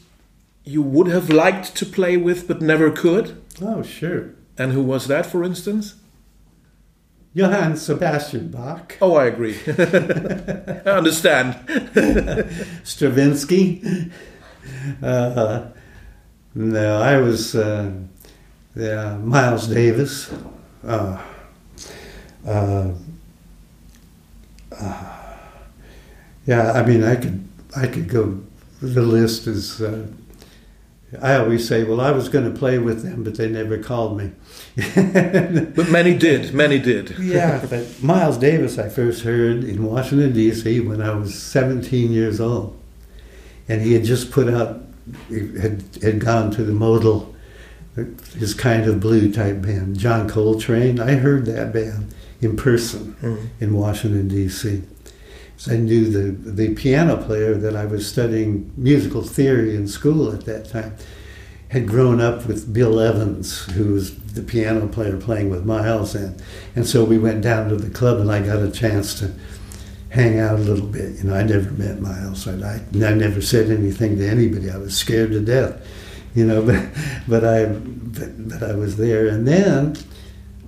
[0.64, 3.34] you would have liked to play with but never could?
[3.60, 4.30] Oh, sure.
[4.56, 5.96] And who was that, for instance?
[7.34, 8.96] Johann Sebastian Bach.
[9.00, 9.56] Oh, I agree.
[9.66, 11.56] I understand.
[12.84, 14.10] Stravinsky.
[15.02, 15.62] Uh,
[16.54, 17.54] no, I was.
[17.54, 17.90] Uh,
[18.74, 20.32] yeah, Miles Davis.
[20.84, 21.22] Uh,
[22.46, 22.90] uh,
[24.78, 25.18] uh,
[26.46, 28.40] yeah, I mean, I could I could go.
[28.80, 29.80] The list is.
[29.80, 30.06] Uh,
[31.20, 34.16] I always say, well, I was going to play with them, but they never called
[34.16, 34.32] me.
[34.94, 36.54] but many did.
[36.54, 37.18] Many did.
[37.18, 40.80] yeah, but Miles Davis, I first heard in Washington D.C.
[40.80, 42.80] when I was 17 years old,
[43.68, 44.80] and he had just put out,
[45.28, 47.31] had had gone to the modal
[47.94, 50.98] his kind of blue type band, John Coltrane.
[50.98, 53.46] I heard that band in person mm-hmm.
[53.62, 54.82] in Washington D.C.
[55.56, 60.32] So I knew the the piano player that I was studying musical theory in school
[60.32, 60.96] at that time
[61.68, 66.42] had grown up with Bill Evans, who was the piano player playing with Miles, and
[66.74, 69.32] and so we went down to the club, and I got a chance to
[70.10, 71.16] hang out a little bit.
[71.18, 72.46] You know, I never met Miles.
[72.46, 74.70] I, I, I never said anything to anybody.
[74.70, 75.80] I was scared to death.
[76.34, 76.88] You know, but
[77.28, 79.96] but I but, but I was there, and then.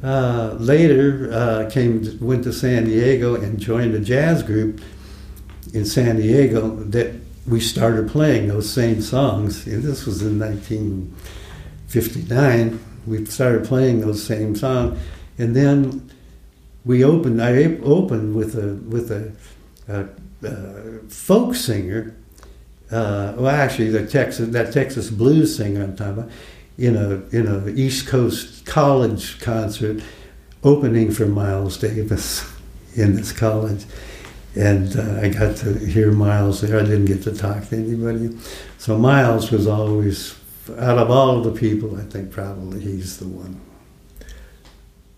[0.02, 4.82] Uh, later, uh, came went to San Diego and joined a jazz group
[5.72, 7.14] in San Diego that
[7.46, 9.66] we started playing those same songs.
[9.66, 12.80] And this was in 1959.
[13.06, 14.98] We started playing those same songs,
[15.36, 16.10] and then
[16.84, 17.42] we opened.
[17.42, 19.30] I opened with a with a,
[19.88, 20.06] a,
[20.46, 22.16] a folk singer.
[22.90, 26.30] Uh, well, actually, the Texas that Texas blues singer I'm talking about
[26.76, 30.02] in a in a East Coast college concert,
[30.62, 32.50] opening for Miles Davis
[32.94, 33.84] in this college,
[34.54, 36.78] and uh, I got to hear Miles there.
[36.78, 38.36] I didn't get to talk to anybody,
[38.78, 40.38] so Miles was always
[40.78, 41.96] out of all the people.
[41.96, 43.60] I think probably he's the one.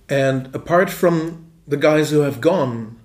[0.08, 2.98] And apart from the guys who have gone,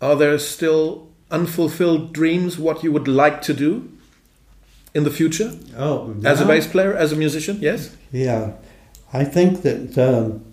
[0.00, 2.58] are there still unfulfilled dreams?
[2.58, 3.90] What you would like to do?
[4.94, 5.52] in the future?
[5.76, 7.94] Oh, as a bass player, as a musician, yes.
[8.12, 8.52] Yeah,
[9.12, 10.44] I think that um,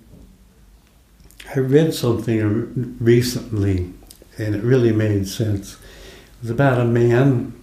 [1.56, 3.94] I read something recently,
[4.38, 5.74] and it really made sense.
[5.74, 7.54] It was about a man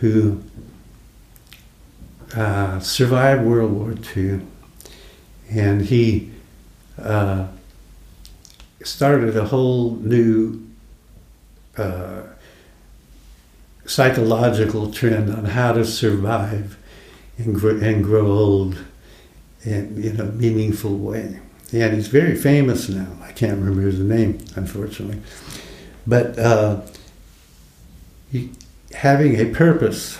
[0.00, 0.42] who
[2.34, 4.40] uh, survived World War II,
[5.50, 6.30] and he
[6.96, 7.48] uh,
[8.84, 10.62] started a whole new.
[11.76, 12.22] Uh,
[13.84, 16.76] psychological trend on how to survive
[17.38, 18.84] and grow, and grow old
[19.64, 21.40] in, in a meaningful way.
[21.72, 23.08] And he's very famous now.
[23.22, 25.20] I can't remember his name, unfortunately.
[26.06, 26.82] But uh,
[28.30, 28.52] he,
[28.92, 30.18] having a purpose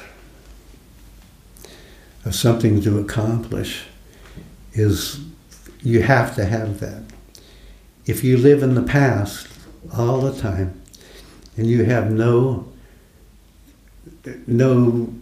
[2.24, 3.84] of something to accomplish
[4.72, 5.20] is,
[5.82, 7.02] you have to have that.
[8.04, 9.48] If you live in the past
[9.96, 10.82] all the time
[11.56, 12.66] and you have no
[14.46, 15.12] no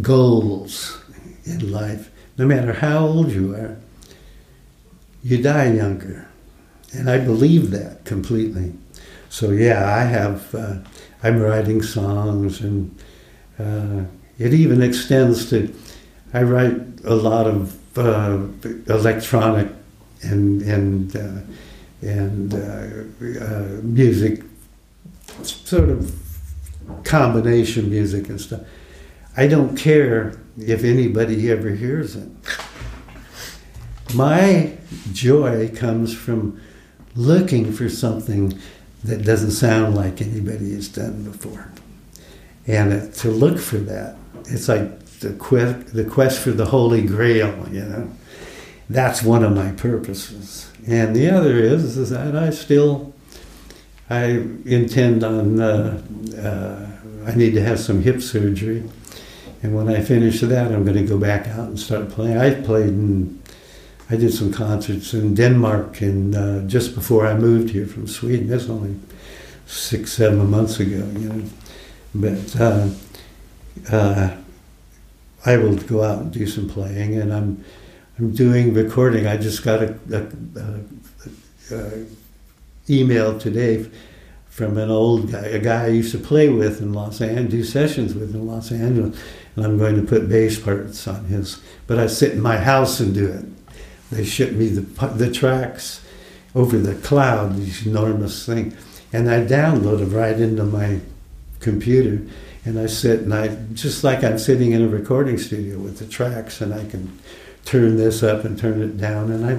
[0.00, 0.98] goals
[1.44, 3.76] in life, no matter how old you are,
[5.22, 6.28] you die younger.
[6.92, 8.72] And I believe that completely.
[9.28, 10.76] So, yeah, I have, uh,
[11.22, 12.96] I'm writing songs, and
[13.58, 14.04] uh,
[14.38, 15.74] it even extends to,
[16.32, 18.46] I write a lot of uh,
[18.92, 19.68] electronic
[20.22, 24.42] and, and, uh, and uh, uh, music,
[25.42, 26.14] sort of
[27.04, 28.60] combination music and stuff.
[29.36, 32.28] I don't care if anybody ever hears it.
[34.14, 34.76] My
[35.12, 36.60] joy comes from
[37.14, 38.58] looking for something
[39.04, 41.70] that doesn't sound like anybody has done before.
[42.66, 44.16] And to look for that,
[44.46, 48.10] it's like the quest, the quest for the Holy Grail, you know.
[48.88, 50.70] That's one of my purposes.
[50.86, 53.12] And the other is, is that I still
[54.08, 54.24] I
[54.64, 56.00] intend on, uh,
[56.38, 58.88] uh, I need to have some hip surgery.
[59.62, 62.38] And when I finish that, I'm going to go back out and start playing.
[62.38, 63.42] I played in,
[64.08, 68.48] I did some concerts in Denmark and uh, just before I moved here from Sweden.
[68.48, 68.94] That's only
[69.66, 71.42] six, seven months ago, you know.
[72.14, 72.88] But uh,
[73.90, 74.36] uh,
[75.44, 77.64] I will go out and do some playing, and I'm
[78.18, 79.26] I'm doing recording.
[79.26, 80.22] I just got a, a,
[81.74, 82.06] a, a
[82.88, 83.88] email today
[84.56, 87.62] from an old guy, a guy I used to play with in Los Angeles, do
[87.64, 89.20] sessions with in Los Angeles,
[89.54, 91.60] and I'm going to put bass parts on his.
[91.86, 93.44] But I sit in my house and do it.
[94.10, 96.00] They ship me the the tracks
[96.54, 98.74] over the cloud, these enormous thing,
[99.12, 101.00] and I download them right into my
[101.60, 102.22] computer,
[102.64, 106.06] and I sit and I just like I'm sitting in a recording studio with the
[106.06, 107.18] tracks, and I can
[107.66, 109.58] turn this up and turn it down, and I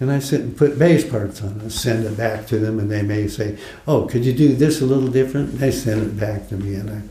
[0.00, 2.90] and I sit and put bass parts on it, send it back to them, and
[2.90, 6.48] they may say, "Oh, could you do this a little different?" They send it back
[6.48, 7.02] to me, and I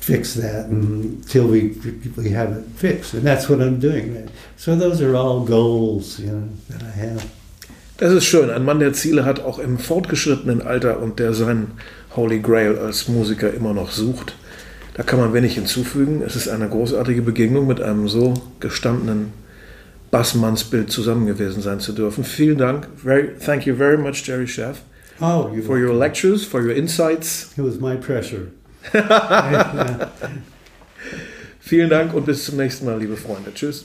[0.00, 1.76] fix that until we
[2.16, 4.28] we have it fixed, and that's what I'm doing.
[4.56, 7.24] So those are all goals, you know, that I have.
[7.98, 8.50] Das ist schön.
[8.50, 11.72] Ein Mann, der Ziele hat, auch im fortgeschrittenen Alter und der seinen
[12.14, 14.34] Holy Grail als Musiker immer noch sucht.
[14.96, 16.22] Da kann man wenig hinzufügen.
[16.24, 19.34] Es ist eine großartige Begegnung mit einem so gestandenen
[20.10, 22.24] Bassmannsbild zusammen gewesen sein zu dürfen.
[22.24, 22.88] Vielen Dank.
[22.96, 24.78] Very, thank you very much, Jerry Chef.
[25.20, 27.50] Oh, for your lectures, for your insights.
[27.58, 28.46] It was my pressure.
[31.60, 33.52] Vielen Dank und bis zum nächsten Mal, liebe Freunde.
[33.52, 33.84] Tschüss.